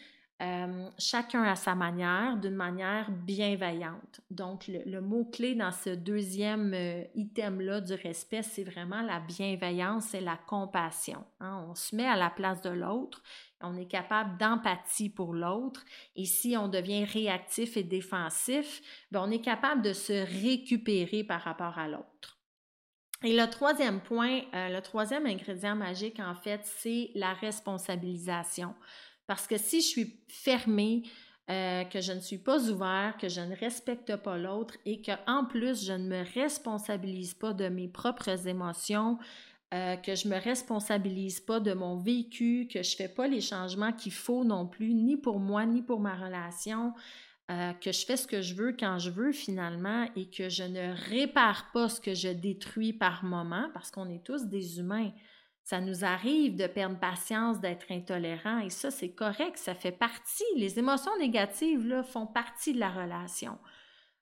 Euh, 0.42 0.90
chacun 0.98 1.44
à 1.44 1.56
sa 1.56 1.76
manière, 1.76 2.38
d'une 2.38 2.56
manière 2.56 3.12
bienveillante. 3.12 4.22
Donc, 4.32 4.70
le, 4.70 5.02
mot-clé 5.02 5.54
dans 5.54 5.72
ce 5.72 5.90
deuxième 5.90 6.74
item-là 7.14 7.82
du 7.82 7.94
respect, 7.94 8.42
c'est 8.42 8.64
vraiment 8.64 9.02
la 9.02 9.20
bienveillance 9.20 10.14
et 10.14 10.22
la 10.22 10.38
compassion. 10.38 11.26
Hein. 11.42 11.66
On 11.70 11.76
se 11.76 11.94
met 11.94 12.08
à 12.08 12.16
la 12.16 12.30
place 12.30 12.62
de 12.62 12.70
l'autre 12.70 13.22
on 13.62 13.76
est 13.76 13.88
capable 13.88 14.38
d'empathie 14.38 15.10
pour 15.10 15.34
l'autre. 15.34 15.84
Et 16.16 16.26
si 16.26 16.56
on 16.58 16.68
devient 16.68 17.04
réactif 17.04 17.78
et 17.78 17.84
défensif, 17.84 18.82
bien, 19.12 19.24
on 19.24 19.32
est 19.32 19.42
capable 19.42 19.82
de 19.82 19.94
se 19.94 20.14
récupérer 20.42 21.24
par 21.24 21.42
rapport 21.42 21.78
à 21.78 21.88
l'autre. 21.88 22.38
Et 23.22 23.36
le 23.36 23.50
troisième 23.50 24.00
point, 24.00 24.42
euh, 24.54 24.70
le 24.70 24.82
troisième 24.82 25.26
ingrédient 25.26 25.76
magique, 25.76 26.22
en 26.22 26.36
fait, 26.36 26.62
c'est 26.64 27.12
la 27.16 27.34
responsabilisation. 27.34 28.74
Parce 29.30 29.46
que 29.46 29.60
si 29.60 29.82
je 29.82 29.86
suis 29.86 30.20
fermée, 30.28 31.04
euh, 31.52 31.84
que 31.84 32.02
je 32.02 32.14
ne 32.14 32.20
suis 32.20 32.40
pas 32.40 32.68
ouvert, 32.68 33.16
que 33.22 33.30
je 33.30 33.42
ne 33.42 33.56
respecte 33.56 34.16
pas 34.16 34.40
l'autre 34.40 34.74
et 34.88 35.04
qu'en 35.04 35.46
plus 35.46 35.86
je 35.86 35.94
ne 35.94 36.08
me 36.08 36.24
responsabilise 36.34 37.36
pas 37.36 37.54
de 37.54 37.70
mes 37.70 37.88
propres 37.88 38.48
émotions, 38.48 39.20
euh, 39.72 39.98
que 39.98 40.16
je 40.16 40.28
me 40.30 40.36
responsabilise 40.36 41.42
pas 41.42 41.60
de 41.60 41.74
mon 41.74 41.98
vécu, 41.98 42.68
que 42.74 42.82
je 42.82 42.96
fais 42.96 43.08
pas 43.08 43.28
les 43.28 43.40
changements 43.40 43.94
qu'il 43.94 44.14
faut 44.14 44.44
non 44.44 44.66
plus, 44.66 44.96
ni 44.96 45.16
pour 45.16 45.40
moi, 45.40 45.64
ni 45.68 45.84
pour 45.84 46.00
ma 46.00 46.16
relation, 46.16 46.96
euh, 47.52 47.74
que 47.74 47.92
je 47.92 48.08
fais 48.08 48.18
ce 48.18 48.26
que 48.26 48.42
je 48.42 48.56
veux 48.56 48.76
quand 48.76 48.98
je 48.98 49.12
veux 49.12 49.32
finalement 49.32 50.08
et 50.16 50.28
que 50.32 50.50
je 50.50 50.64
ne 50.64 50.96
répare 51.12 51.70
pas 51.72 51.88
ce 51.88 52.02
que 52.02 52.16
je 52.16 52.30
détruis 52.30 52.94
par 52.94 53.24
moment, 53.24 53.70
parce 53.76 53.92
qu'on 53.92 54.10
est 54.10 54.26
tous 54.26 54.46
des 54.46 54.80
humains. 54.80 55.12
Ça 55.70 55.82
nous 55.82 56.04
arrive 56.04 56.56
de 56.56 56.66
perdre 56.66 56.98
patience, 56.98 57.60
d'être 57.60 57.92
intolérant 57.92 58.58
et 58.58 58.72
ça, 58.72 58.90
c'est 58.90 59.12
correct, 59.12 59.56
ça 59.56 59.76
fait 59.76 59.92
partie. 59.92 60.44
Les 60.56 60.80
émotions 60.80 61.16
négatives 61.20 62.02
font 62.12 62.26
partie 62.26 62.74
de 62.74 62.80
la 62.80 62.90
relation. 62.90 63.60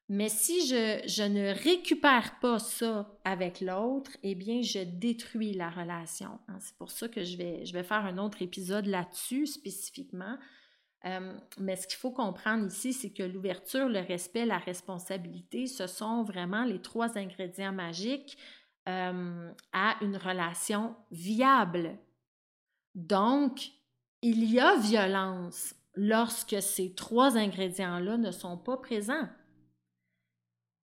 Mais 0.10 0.28
si 0.28 0.68
je, 0.68 1.24
ne 1.26 1.54
récupère 1.64 2.38
pas 2.42 2.60
ça 2.60 3.18
avec 3.24 3.62
l'autre, 3.62 4.12
eh 4.24 4.36
bien, 4.36 4.62
je 4.62 4.80
détruis 4.80 5.54
la 5.54 5.70
relation. 5.70 6.38
Hein. 6.50 6.58
C'est 6.60 6.76
pour 6.76 6.92
ça 6.92 7.08
que 7.08 7.24
je 7.24 7.38
vais, 7.38 7.66
je 7.66 7.72
vais 7.72 7.84
faire 7.84 8.06
un 8.06 8.18
autre 8.18 8.42
épisode 8.42 8.86
là-dessus 8.86 9.48
spécifiquement. 9.48 10.38
Euh, 11.06 11.34
mais 11.60 11.78
ce 11.78 11.88
qu'il 11.88 11.98
faut 11.98 12.12
comprendre 12.12 12.68
ici, 12.68 12.92
c'est 12.92 13.14
que 13.14 13.24
l'ouverture, 13.24 13.88
le 13.88 14.02
respect, 14.02 14.46
la 14.46 14.58
responsabilité, 14.58 15.66
ce 15.68 15.88
sont 15.88 16.24
vraiment 16.24 16.66
les 16.66 16.82
trois 16.82 17.18
ingrédients 17.18 17.72
magiques 17.72 18.38
euh, 18.88 19.52
à 19.74 19.98
une 20.02 20.18
relation 20.18 20.96
viable. 21.12 21.98
Donc, 22.96 23.72
il 24.22 24.44
y 24.46 24.60
a 24.60 24.76
violence 24.78 25.76
lorsque 25.96 26.62
ces 26.62 26.94
trois 26.96 27.38
ingrédients-là 27.38 28.18
ne 28.18 28.32
sont 28.32 28.58
pas 28.58 28.78
présents. 28.78 29.28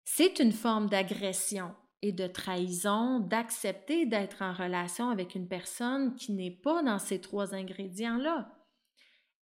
C'est 0.04 0.38
une 0.38 0.52
forme 0.52 0.88
d'agression 0.88 1.74
et 2.02 2.12
de 2.12 2.26
trahison 2.26 3.20
d'accepter 3.20 4.04
d'être 4.04 4.42
en 4.42 4.52
relation 4.52 5.08
avec 5.08 5.34
une 5.34 5.48
personne 5.48 6.14
qui 6.16 6.32
n'est 6.32 6.50
pas 6.50 6.82
dans 6.82 6.98
ces 6.98 7.20
trois 7.20 7.54
ingrédients-là. 7.54 8.54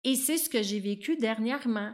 Et 0.04 0.16
c'est 0.16 0.38
ce 0.38 0.50
que 0.50 0.62
j'ai 0.62 0.80
vécu 0.80 1.16
dernièrement. 1.16 1.94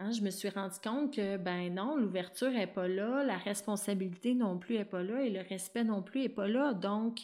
Hein, 0.00 0.12
je 0.12 0.20
me 0.20 0.30
suis 0.30 0.48
rendu 0.48 0.76
compte 0.82 1.14
que, 1.14 1.36
ben 1.36 1.74
non, 1.74 1.96
l'ouverture 1.96 2.50
n'est 2.50 2.68
pas 2.68 2.86
là, 2.86 3.24
la 3.24 3.36
responsabilité 3.36 4.34
non 4.34 4.56
plus 4.58 4.76
n'est 4.76 4.84
pas 4.84 5.02
là 5.02 5.22
et 5.22 5.30
le 5.30 5.40
respect 5.40 5.82
non 5.82 6.02
plus 6.02 6.20
n'est 6.22 6.28
pas 6.28 6.46
là. 6.46 6.72
Donc, 6.72 7.20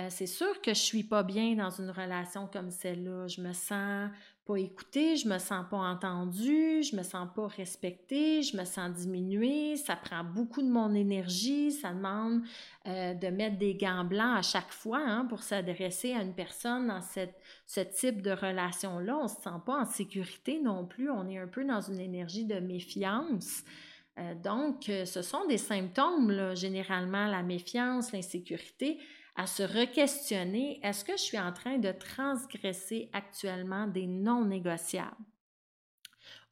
euh, 0.00 0.08
c'est 0.10 0.26
sûr 0.26 0.60
que 0.60 0.74
je 0.74 0.80
suis 0.80 1.04
pas 1.04 1.22
bien 1.22 1.54
dans 1.54 1.70
une 1.70 1.90
relation 1.90 2.48
comme 2.48 2.70
celle-là. 2.70 3.28
Je 3.28 3.40
me 3.40 3.52
sens 3.52 4.10
pas 4.48 4.56
écoutée, 4.56 5.16
je 5.16 5.28
me 5.28 5.38
sens 5.38 5.66
pas 5.70 5.76
entendue, 5.76 6.82
je 6.82 6.96
me 6.96 7.02
sens 7.02 7.28
pas 7.36 7.48
respectée, 7.48 8.42
je 8.42 8.56
me 8.56 8.64
sens 8.64 8.90
diminuée, 8.94 9.76
ça 9.76 9.94
prend 9.94 10.24
beaucoup 10.24 10.62
de 10.62 10.70
mon 10.70 10.94
énergie, 10.94 11.70
ça 11.70 11.92
demande 11.92 12.40
euh, 12.86 13.12
de 13.12 13.26
mettre 13.28 13.58
des 13.58 13.74
gants 13.74 14.04
blancs 14.04 14.38
à 14.38 14.40
chaque 14.40 14.72
fois 14.72 15.02
hein, 15.04 15.26
pour 15.28 15.42
s'adresser 15.42 16.14
à 16.14 16.22
une 16.22 16.32
personne 16.32 16.86
dans 16.86 17.02
cette, 17.02 17.38
ce 17.66 17.80
type 17.80 18.22
de 18.22 18.30
relation-là. 18.30 19.18
On 19.18 19.28
se 19.28 19.34
sent 19.34 19.60
pas 19.66 19.82
en 19.82 19.84
sécurité 19.84 20.58
non 20.62 20.86
plus, 20.86 21.10
on 21.10 21.28
est 21.28 21.36
un 21.36 21.48
peu 21.48 21.66
dans 21.66 21.82
une 21.82 22.00
énergie 22.00 22.46
de 22.46 22.58
méfiance. 22.58 23.64
Euh, 24.18 24.34
donc, 24.34 24.84
ce 24.86 25.20
sont 25.20 25.46
des 25.46 25.58
symptômes, 25.58 26.56
généralement, 26.56 27.26
la 27.26 27.42
méfiance, 27.42 28.12
l'insécurité 28.12 28.98
à 29.38 29.46
se 29.46 29.62
re-questionner, 29.62 30.80
est-ce 30.82 31.04
que 31.04 31.12
je 31.12 31.22
suis 31.22 31.38
en 31.38 31.52
train 31.52 31.78
de 31.78 31.92
transgresser 31.92 33.08
actuellement 33.12 33.86
des 33.86 34.06
non 34.06 34.44
négociables? 34.44 35.14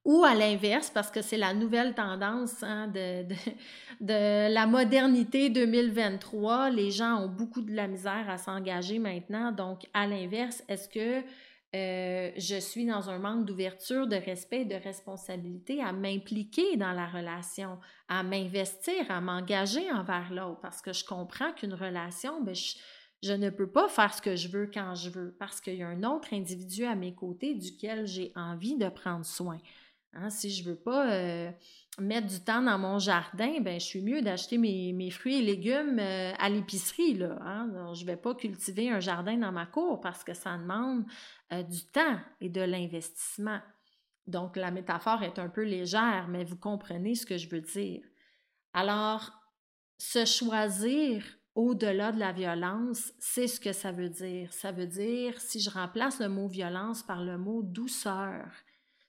Ou 0.04 0.22
à 0.22 0.36
l'inverse, 0.36 0.88
parce 0.88 1.10
que 1.10 1.20
c'est 1.20 1.36
la 1.36 1.52
nouvelle 1.52 1.94
tendance 1.94 2.62
hein, 2.62 2.86
de, 2.86 3.24
de, 4.00 4.54
la 4.54 4.66
modernité 4.68 5.50
2023, 5.50 6.70
les 6.70 6.92
gens 6.92 7.24
ont 7.24 7.28
beaucoup 7.28 7.60
de 7.60 7.74
la 7.74 7.88
misère 7.88 8.30
à 8.30 8.38
s'engager 8.38 9.00
maintenant. 9.00 9.50
Donc, 9.50 9.80
à 9.92 10.06
l'inverse, 10.06 10.62
est-ce 10.68 10.88
que 10.88 11.26
euh, 11.74 12.30
je 12.36 12.58
suis 12.60 12.86
dans 12.86 13.10
un 13.10 13.18
manque 13.18 13.44
d'ouverture, 13.44 14.06
de 14.06 14.16
respect 14.16 14.64
de 14.64 14.76
responsabilité 14.76 15.82
à 15.82 15.92
m'impliquer 15.92 16.76
dans 16.76 16.92
la 16.92 17.06
relation, 17.06 17.78
à 18.08 18.22
m'investir, 18.22 19.10
à 19.10 19.20
m'engager 19.20 19.90
envers 19.90 20.32
l'autre? 20.32 20.60
Parce 20.60 20.80
que 20.80 20.92
je 20.92 21.04
comprends 21.04 21.52
qu'une 21.52 21.74
relation, 21.74 22.42
ben, 22.42 22.54
je 23.22 23.32
ne 23.32 23.50
peux 23.50 23.70
pas 23.70 23.88
faire 23.88 24.14
ce 24.14 24.22
que 24.22 24.36
je 24.36 24.48
veux 24.48 24.70
quand 24.72 24.94
je 24.94 25.10
veux 25.10 25.34
parce 25.38 25.60
qu'il 25.60 25.74
y 25.74 25.82
a 25.82 25.88
un 25.88 26.02
autre 26.04 26.32
individu 26.32 26.84
à 26.84 26.94
mes 26.94 27.14
côtés 27.14 27.54
duquel 27.54 28.06
j'ai 28.06 28.32
envie 28.36 28.76
de 28.76 28.88
prendre 28.88 29.24
soin. 29.24 29.58
Hein, 30.12 30.30
si 30.30 30.50
je 30.50 30.64
ne 30.64 30.70
veux 30.70 30.80
pas 30.80 31.12
euh, 31.12 31.50
mettre 31.98 32.26
du 32.26 32.40
temps 32.40 32.62
dans 32.62 32.78
mon 32.78 32.98
jardin, 32.98 33.60
ben, 33.60 33.78
je 33.78 33.84
suis 33.84 34.00
mieux 34.00 34.22
d'acheter 34.22 34.56
mes, 34.56 35.10
fruits 35.10 35.36
et 35.36 35.42
légumes 35.42 35.98
euh, 35.98 36.32
à 36.38 36.48
l'épicerie. 36.48 37.14
Là, 37.14 37.38
hein. 37.42 37.92
je 37.94 38.02
ne 38.02 38.06
vais 38.06 38.16
pas 38.16 38.34
cultiver 38.34 38.90
un 38.90 39.00
jardin 39.00 39.36
dans 39.36 39.52
ma 39.52 39.66
cour 39.66 40.00
parce 40.00 40.24
que 40.24 40.32
ça 40.32 40.56
demande 40.56 41.04
euh, 41.52 41.62
du 41.62 41.84
temps 41.86 42.18
et 42.40 42.48
de 42.48 42.62
l'investissement. 42.62 43.60
Donc, 44.26 44.56
la 44.56 44.70
métaphore 44.70 45.22
est 45.22 45.38
un 45.38 45.48
peu 45.48 45.62
légère, 45.62 46.26
mais 46.28 46.44
vous 46.44 46.56
comprenez 46.56 47.14
ce 47.14 47.26
que 47.26 47.36
je 47.36 47.48
veux 47.48 47.60
dire. 47.60 48.02
Alors, 48.72 49.30
se 49.98 50.24
choisir 50.24 51.24
au-delà 51.54 52.12
de 52.12 52.18
la 52.18 52.32
violence, 52.32 53.12
c'est 53.18 53.46
ce 53.46 53.60
que 53.60 53.72
ça 53.72 53.92
veut 53.92 54.10
dire. 54.10 54.52
Ça 54.52 54.72
veut 54.72 54.86
dire, 54.86 55.40
si 55.40 55.60
je 55.60 55.70
remplace 55.70 56.20
le 56.20 56.28
mot 56.28 56.48
violence 56.48 57.02
par 57.02 57.22
le 57.22 57.38
mot 57.38 57.62
douceur, 57.62 58.46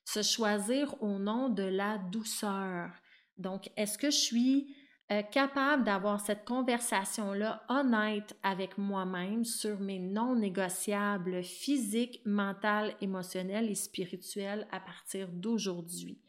se 0.08 0.22
choisir 0.22 0.96
au 1.04 1.20
nom 1.20 1.50
de 1.50 1.64
la 1.64 1.98
douceur. 1.98 2.92
Donc, 3.38 3.70
est-ce 3.76 3.98
que 3.98 4.10
je 4.10 4.16
suis 4.16 4.76
euh, 5.12 5.22
capable 5.22 5.84
d'avoir 5.84 6.22
cette 6.22 6.46
conversation-là 6.46 7.66
honnête 7.68 8.34
avec 8.42 8.78
moi-même 8.78 9.44
sur 9.44 9.82
mes 9.82 10.00
non 10.00 10.34
négociables 10.34 11.44
physiques, 11.44 12.22
mentales, 12.26 12.96
émotionnels 13.02 13.70
et 13.70 13.76
spirituels 13.76 14.66
à 14.72 14.80
partir 14.80 15.28
d'aujourd'hui? 15.28 16.22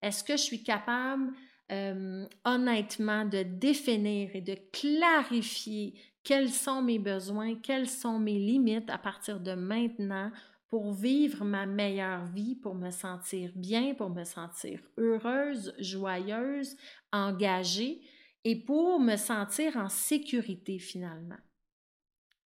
Est-ce 0.00 0.24
que 0.24 0.38
je 0.38 0.42
suis 0.42 0.62
capable 0.62 1.30
euh, 1.70 2.24
honnêtement 2.46 3.26
de 3.26 3.42
définir 3.42 4.30
et 4.32 4.40
de 4.40 4.56
clarifier 4.72 5.92
quels 6.24 6.50
sont 6.50 6.80
mes 6.80 6.98
besoins, 6.98 7.54
quelles 7.56 7.88
sont 7.88 8.18
mes 8.18 8.38
limites 8.38 8.88
à 8.88 8.96
partir 8.96 9.40
de 9.40 9.52
maintenant 9.52 10.32
pour 10.68 10.92
vivre 10.92 11.44
ma 11.44 11.66
meilleure 11.66 12.26
vie, 12.26 12.56
pour 12.56 12.74
me 12.74 12.90
sentir 12.90 13.50
bien, 13.54 13.94
pour 13.94 14.10
me 14.10 14.24
sentir 14.24 14.80
heureuse, 14.96 15.74
joyeuse, 15.78 16.76
engagée 17.12 18.00
et 18.44 18.56
pour 18.64 19.00
me 19.00 19.16
sentir 19.16 19.76
en 19.76 19.88
sécurité 19.88 20.78
finalement. 20.78 21.38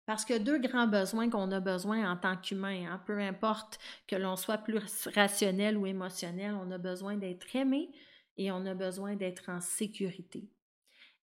Parce 0.05 0.25
que 0.25 0.37
deux 0.37 0.59
grands 0.59 0.87
besoins 0.87 1.29
qu'on 1.29 1.51
a 1.51 1.61
besoin 1.61 2.11
en 2.11 2.17
tant 2.17 2.35
qu'humain, 2.35 2.91
hein, 2.91 3.01
peu 3.05 3.19
importe 3.19 3.79
que 4.07 4.15
l'on 4.15 4.35
soit 4.35 4.57
plus 4.57 4.79
rationnel 5.15 5.77
ou 5.77 5.85
émotionnel, 5.85 6.55
on 6.55 6.71
a 6.71 6.77
besoin 6.77 7.15
d'être 7.15 7.55
aimé 7.55 7.89
et 8.37 8.51
on 8.51 8.65
a 8.65 8.73
besoin 8.73 9.15
d'être 9.15 9.49
en 9.49 9.61
sécurité. 9.61 10.49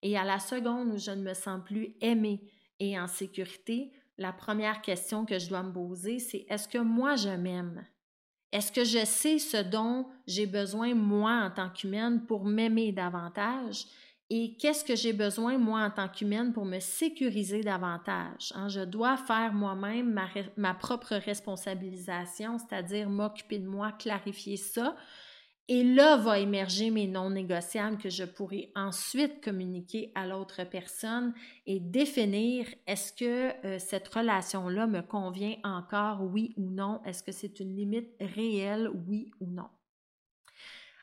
Et 0.01 0.17
à 0.17 0.23
la 0.23 0.39
seconde 0.39 0.93
où 0.93 0.97
je 0.97 1.11
ne 1.11 1.21
me 1.21 1.35
sens 1.35 1.61
plus 1.63 1.95
aimé 2.01 2.41
et 2.79 2.99
en 2.99 3.07
sécurité, 3.07 3.91
la 4.21 4.31
première 4.31 4.81
question 4.81 5.25
que 5.25 5.39
je 5.39 5.49
dois 5.49 5.63
me 5.63 5.73
poser, 5.73 6.19
c'est 6.19 6.45
est-ce 6.47 6.67
que 6.67 6.77
moi 6.77 7.15
je 7.15 7.29
m'aime? 7.29 7.85
Est-ce 8.51 8.71
que 8.71 8.83
je 8.83 9.03
sais 9.05 9.39
ce 9.39 9.57
dont 9.57 10.07
j'ai 10.27 10.45
besoin 10.45 10.93
moi 10.93 11.41
en 11.43 11.49
tant 11.51 11.69
qu'humaine 11.69 12.25
pour 12.25 12.45
m'aimer 12.45 12.91
davantage? 12.91 13.85
Et 14.29 14.55
qu'est-ce 14.57 14.85
que 14.85 14.95
j'ai 14.95 15.11
besoin 15.11 15.57
moi 15.57 15.81
en 15.81 15.89
tant 15.89 16.07
qu'humaine 16.07 16.53
pour 16.53 16.65
me 16.65 16.79
sécuriser 16.79 17.61
davantage? 17.61 18.53
Hein? 18.55 18.69
Je 18.69 18.81
dois 18.81 19.17
faire 19.17 19.53
moi-même 19.53 20.13
ma, 20.13 20.27
ma 20.55 20.73
propre 20.73 21.15
responsabilisation, 21.15 22.57
c'est-à-dire 22.57 23.09
m'occuper 23.09 23.59
de 23.59 23.67
moi, 23.67 23.91
clarifier 23.91 24.55
ça 24.55 24.95
et 25.73 25.85
là 25.85 26.17
va 26.17 26.37
émerger 26.37 26.91
mes 26.91 27.07
non 27.07 27.29
négociables 27.29 27.97
que 27.97 28.09
je 28.09 28.25
pourrai 28.25 28.73
ensuite 28.75 29.41
communiquer 29.41 30.11
à 30.15 30.27
l'autre 30.27 30.65
personne 30.65 31.33
et 31.65 31.79
définir 31.79 32.67
est-ce 32.87 33.13
que 33.13 33.65
euh, 33.65 33.79
cette 33.79 34.09
relation-là 34.09 34.85
me 34.85 34.99
convient 34.99 35.55
encore, 35.63 36.23
oui 36.23 36.53
ou 36.57 36.69
non? 36.69 37.01
Est-ce 37.05 37.23
que 37.23 37.31
c'est 37.31 37.61
une 37.61 37.73
limite 37.73 38.09
réelle, 38.19 38.89
oui 39.07 39.31
ou 39.39 39.45
non? 39.45 39.69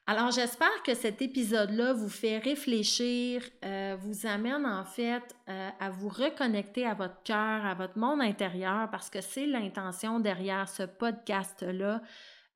Alors, 0.07 0.33
j'espère 0.33 0.83
que 0.85 0.95
cet 0.95 1.23
épisode-là 1.23 1.95
vous 1.95 2.11
fait 2.11 2.37
réfléchir, 2.37 3.43
euh, 3.65 3.97
vous 3.99 4.27
amène 4.27 4.67
en 4.67 4.85
fait 4.85 5.35
euh, 5.49 5.71
à 5.81 5.89
vous 5.89 6.11
reconnecter 6.11 6.85
à 6.85 6.93
votre 6.93 7.23
cœur, 7.23 7.65
à 7.65 7.73
votre 7.73 7.97
monde 7.97 8.21
intérieur, 8.21 8.91
parce 8.91 9.09
que 9.09 9.23
c'est 9.23 9.47
l'intention 9.47 10.21
derrière 10.21 10.69
ce 10.69 10.83
podcast-là 10.83 12.03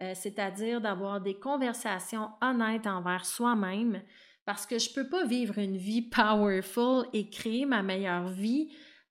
euh, 0.03 0.13
c'est-à-dire 0.15 0.81
d'avoir 0.81 1.21
des 1.21 1.39
conversations 1.39 2.31
honnêtes 2.41 2.87
envers 2.87 3.25
soi-même, 3.25 4.03
parce 4.45 4.67
que 4.67 4.79
je 4.79 4.91
ne 4.91 4.95
peux 4.95 5.09
pas 5.09 5.25
vivre 5.25 5.59
une 5.59 5.77
vie 5.77 6.03
powerful 6.03 7.07
et 7.13 7.31
créer 7.31 7.65
ma 7.65 7.83
meilleure 7.83 8.29
vie 8.29 8.69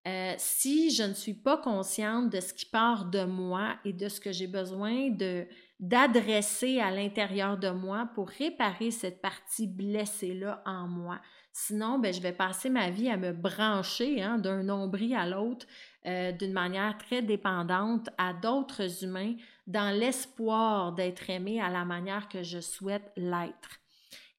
euh, 0.07 0.33
si 0.37 0.89
je 0.89 1.03
ne 1.03 1.13
suis 1.13 1.35
pas 1.35 1.57
consciente 1.57 2.31
de 2.31 2.39
ce 2.39 2.53
qui 2.55 2.65
part 2.65 3.05
de 3.05 3.23
moi 3.23 3.75
et 3.85 3.93
de 3.93 4.09
ce 4.09 4.19
que 4.19 4.31
j'ai 4.31 4.47
besoin 4.47 5.09
de 5.09 5.45
d'adresser 5.79 6.79
à 6.79 6.91
l'intérieur 6.91 7.57
de 7.57 7.69
moi 7.69 8.07
pour 8.13 8.29
réparer 8.29 8.91
cette 8.91 9.19
partie 9.19 9.65
blessée-là 9.65 10.61
en 10.63 10.87
moi. 10.87 11.19
Sinon, 11.53 11.97
ben, 11.97 12.13
je 12.13 12.21
vais 12.21 12.33
passer 12.33 12.69
ma 12.69 12.91
vie 12.91 13.09
à 13.09 13.17
me 13.17 13.33
brancher 13.33 14.21
hein, 14.21 14.37
d'un 14.37 14.61
nombril 14.61 15.15
à 15.15 15.27
l'autre 15.27 15.65
euh, 16.05 16.31
d'une 16.33 16.53
manière 16.53 16.99
très 16.99 17.23
dépendante 17.23 18.09
à 18.19 18.31
d'autres 18.33 19.03
humains 19.03 19.33
dans 19.67 19.95
l'espoir 19.95 20.93
d'être 20.93 21.29
aimé 21.29 21.61
à 21.61 21.69
la 21.69 21.85
manière 21.85 22.27
que 22.27 22.43
je 22.43 22.59
souhaite 22.59 23.11
l'être. 23.15 23.81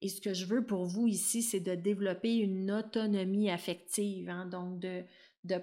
Et 0.03 0.09
ce 0.09 0.19
que 0.19 0.33
je 0.33 0.45
veux 0.45 0.65
pour 0.65 0.85
vous 0.85 1.07
ici, 1.07 1.41
c'est 1.41 1.61
de 1.61 1.75
développer 1.75 2.35
une 2.35 2.69
autonomie 2.71 3.49
affective, 3.49 4.29
hein, 4.29 4.45
donc 4.45 4.79
de, 4.79 5.05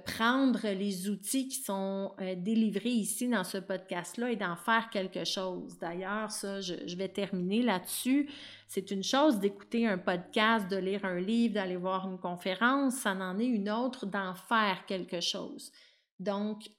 prendre 0.07 0.67
les 0.67 1.11
outils 1.11 1.49
qui 1.49 1.57
sont 1.57 2.15
euh, 2.21 2.35
délivrés 2.37 2.91
ici 2.91 3.29
dans 3.29 3.45
ce 3.45 3.59
podcast-là 3.59 4.31
et 4.31 4.37
d'en 4.37 4.57
faire 4.57 4.89
quelque 4.89 5.25
chose. 5.25 5.79
D'ailleurs, 5.79 6.31
ça, 6.31 6.63
je, 6.63 6.75
je, 6.87 6.97
vais 6.97 7.09
terminer 7.09 7.63
là-dessus. 7.63 8.31
C'est 8.67 8.91
une 8.91 9.03
chose 9.03 9.41
d'écouter 9.41 9.87
un 9.87 9.99
podcast, 9.99 10.71
de 10.71 10.77
lire 10.77 11.05
un 11.05 11.21
livre, 11.21 11.55
d'aller 11.55 11.77
voir 11.77 12.11
une 12.11 12.19
conférence, 12.19 12.95
ça 12.95 13.15
n'en 13.15 13.39
est 13.39 13.47
une 13.47 13.71
autre 13.71 14.07
d'en 14.07 14.35
faire 14.35 14.87
quelque 14.87 15.21
chose. 15.21 15.71
Donc, 16.19 16.71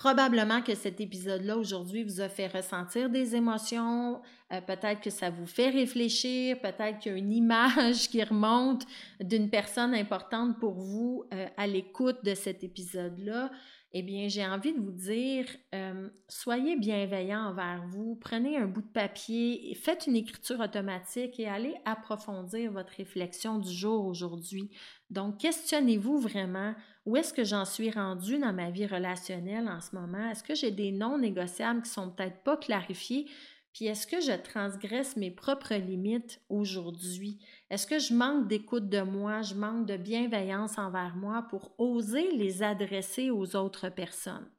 probablement 0.00 0.62
que 0.62 0.74
cet 0.74 0.98
épisode-là 0.98 1.58
aujourd'hui 1.58 2.04
vous 2.04 2.22
a 2.22 2.30
fait 2.30 2.46
ressentir 2.46 3.10
des 3.10 3.36
émotions, 3.36 4.22
euh, 4.50 4.62
peut-être 4.62 5.02
que 5.02 5.10
ça 5.10 5.28
vous 5.28 5.44
fait 5.44 5.68
réfléchir, 5.68 6.58
peut-être 6.58 7.00
qu'il 7.00 7.12
y 7.12 7.14
a 7.16 7.18
une 7.18 7.30
image 7.30 8.08
qui 8.08 8.24
remonte 8.24 8.86
d'une 9.20 9.50
personne 9.50 9.94
importante 9.94 10.58
pour 10.58 10.72
vous 10.72 11.24
euh, 11.34 11.46
à 11.54 11.66
l'écoute 11.66 12.24
de 12.24 12.34
cet 12.34 12.64
épisode-là 12.64 13.50
eh 13.92 14.02
bien, 14.02 14.28
j'ai 14.28 14.46
envie 14.46 14.72
de 14.72 14.78
vous 14.78 14.92
dire, 14.92 15.46
euh, 15.74 16.08
soyez 16.28 16.76
bienveillant 16.76 17.46
envers 17.46 17.84
vous, 17.88 18.14
prenez 18.14 18.56
un 18.56 18.66
bout 18.66 18.82
de 18.82 18.86
papier, 18.86 19.74
faites 19.74 20.06
une 20.06 20.14
écriture 20.14 20.60
automatique 20.60 21.40
et 21.40 21.48
allez 21.48 21.74
approfondir 21.84 22.70
votre 22.70 22.92
réflexion 22.92 23.58
du 23.58 23.72
jour 23.72 24.06
aujourd'hui. 24.06 24.70
Donc, 25.10 25.38
questionnez-vous 25.38 26.20
vraiment 26.20 26.74
où 27.04 27.16
est-ce 27.16 27.34
que 27.34 27.42
j'en 27.42 27.64
suis 27.64 27.90
rendu 27.90 28.38
dans 28.38 28.52
ma 28.52 28.70
vie 28.70 28.86
relationnelle 28.86 29.68
en 29.68 29.80
ce 29.80 29.96
moment? 29.96 30.30
Est-ce 30.30 30.44
que 30.44 30.54
j'ai 30.54 30.70
des 30.70 30.92
non 30.92 31.18
négociables 31.18 31.82
qui 31.82 31.90
sont 31.90 32.10
peut-être 32.10 32.44
pas 32.44 32.56
clarifiés? 32.56 33.26
Puis 33.72 33.86
est-ce 33.86 34.06
que 34.06 34.20
je 34.20 34.32
transgresse 34.32 35.16
mes 35.16 35.30
propres 35.30 35.74
limites 35.74 36.40
aujourd'hui? 36.48 37.38
Est-ce 37.70 37.86
que 37.86 38.00
je 38.00 38.12
manque 38.12 38.48
d'écoute 38.48 38.88
de 38.88 39.00
moi, 39.00 39.42
je 39.42 39.54
manque 39.54 39.86
de 39.86 39.96
bienveillance 39.96 40.76
envers 40.76 41.14
moi 41.14 41.46
pour 41.48 41.72
oser 41.78 42.32
les 42.32 42.64
adresser 42.64 43.30
aux 43.30 43.54
autres 43.54 43.88
personnes? 43.88 44.50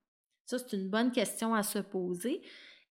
Ça, 0.46 0.58
c'est 0.58 0.78
une 0.78 0.90
bonne 0.90 1.12
question 1.12 1.54
à 1.54 1.64
se 1.64 1.80
poser. 1.80 2.42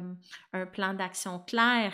un 0.54 0.66
plan 0.66 0.94
d'action 0.94 1.40
clair 1.40 1.92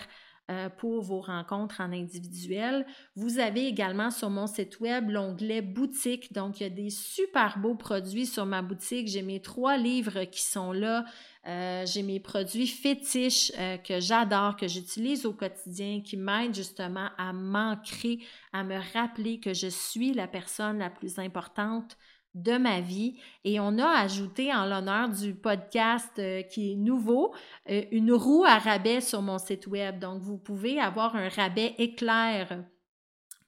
euh, 0.49 0.69
pour 0.69 1.01
vos 1.01 1.19
rencontres 1.19 1.81
en 1.81 1.91
individuel. 1.91 2.85
Vous 3.15 3.39
avez 3.39 3.65
également 3.65 4.11
sur 4.11 4.29
mon 4.29 4.45
site 4.45 4.79
web 4.79 5.09
l'onglet 5.09 5.61
boutique. 5.61 6.31
Donc, 6.31 6.59
il 6.59 6.63
y 6.63 6.65
a 6.67 6.69
des 6.69 6.91
super 6.91 7.57
beaux 7.57 7.75
produits 7.75 8.27
sur 8.27 8.45
ma 8.45 8.61
boutique. 8.61 9.07
J'ai 9.07 9.23
mes 9.23 9.41
trois 9.41 9.75
livres 9.75 10.23
qui 10.25 10.41
sont 10.41 10.71
là. 10.71 11.03
j'ai 11.43 12.03
mes 12.03 12.21
produits 12.21 12.67
fétiches 12.67 13.51
que 13.83 13.99
j'adore, 13.99 14.55
que 14.55 14.69
j'utilise 14.69 15.25
au 15.25 15.33
quotidien, 15.33 16.01
qui 16.01 16.15
m'aident 16.15 16.55
justement 16.55 17.09
à 17.17 17.33
m'ancrer, 17.33 18.19
à 18.53 18.63
me 18.63 18.79
rappeler 18.93 19.41
que 19.41 19.53
je 19.53 19.67
suis 19.67 20.13
la 20.13 20.27
personne 20.27 20.77
la 20.77 20.89
plus 20.89 21.19
importante 21.19 21.97
de 22.35 22.57
ma 22.57 22.81
vie. 22.81 23.19
Et 23.43 23.59
on 23.59 23.77
a 23.77 23.87
ajouté 23.87 24.53
en 24.53 24.65
l'honneur 24.65 25.09
du 25.09 25.33
podcast 25.33 26.11
euh, 26.19 26.43
qui 26.43 26.71
est 26.71 26.75
nouveau, 26.75 27.33
euh, 27.69 27.83
une 27.91 28.13
roue 28.13 28.45
à 28.45 28.57
rabais 28.57 29.01
sur 29.01 29.21
mon 29.21 29.37
site 29.37 29.67
web. 29.67 29.99
Donc, 29.99 30.21
vous 30.21 30.37
pouvez 30.37 30.79
avoir 30.79 31.15
un 31.15 31.29
rabais 31.29 31.75
éclair 31.77 32.63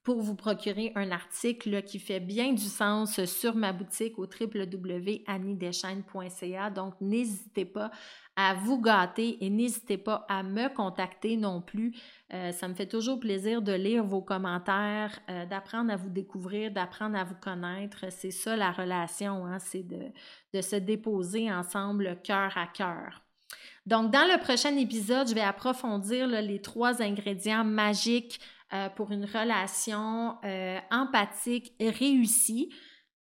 pour 0.03 0.21
vous 0.21 0.35
procurer 0.35 0.91
un 0.95 1.11
article 1.11 1.83
qui 1.83 1.99
fait 1.99 2.19
bien 2.19 2.51
du 2.53 2.63
sens 2.63 3.23
sur 3.25 3.55
ma 3.55 3.71
boutique 3.73 4.17
au 4.17 4.23
www.anniedeschênes.ca. 4.23 6.71
Donc, 6.71 6.95
n'hésitez 6.99 7.65
pas 7.65 7.91
à 8.41 8.53
vous 8.53 8.79
gâter 8.79 9.43
et 9.43 9.49
n'hésitez 9.49 9.97
pas 9.97 10.25
à 10.29 10.43
me 10.43 10.73
contacter 10.73 11.35
non 11.35 11.59
plus. 11.59 11.93
Euh, 12.33 12.53
ça 12.53 12.69
me 12.69 12.73
fait 12.73 12.85
toujours 12.85 13.19
plaisir 13.19 13.61
de 13.61 13.73
lire 13.73 14.05
vos 14.05 14.21
commentaires, 14.21 15.19
euh, 15.29 15.45
d'apprendre 15.45 15.91
à 15.91 15.97
vous 15.97 16.07
découvrir, 16.07 16.71
d'apprendre 16.71 17.17
à 17.17 17.25
vous 17.25 17.35
connaître. 17.35 18.05
C'est 18.11 18.31
ça 18.31 18.55
la 18.55 18.71
relation, 18.71 19.45
hein? 19.45 19.59
c'est 19.59 19.83
de, 19.83 19.99
de 20.53 20.61
se 20.61 20.77
déposer 20.77 21.51
ensemble 21.51 22.17
cœur 22.23 22.57
à 22.57 22.67
cœur. 22.67 23.23
Donc, 23.85 24.09
dans 24.09 24.25
le 24.31 24.39
prochain 24.39 24.73
épisode, 24.77 25.27
je 25.27 25.35
vais 25.35 25.41
approfondir 25.41 26.25
les 26.25 26.61
trois 26.61 27.01
ingrédients 27.01 27.65
magiques 27.65 28.39
euh, 28.71 28.87
pour 28.87 29.11
une 29.11 29.25
relation 29.25 30.37
empathique 30.91 31.73
et 31.79 31.89
réussie. 31.89 32.69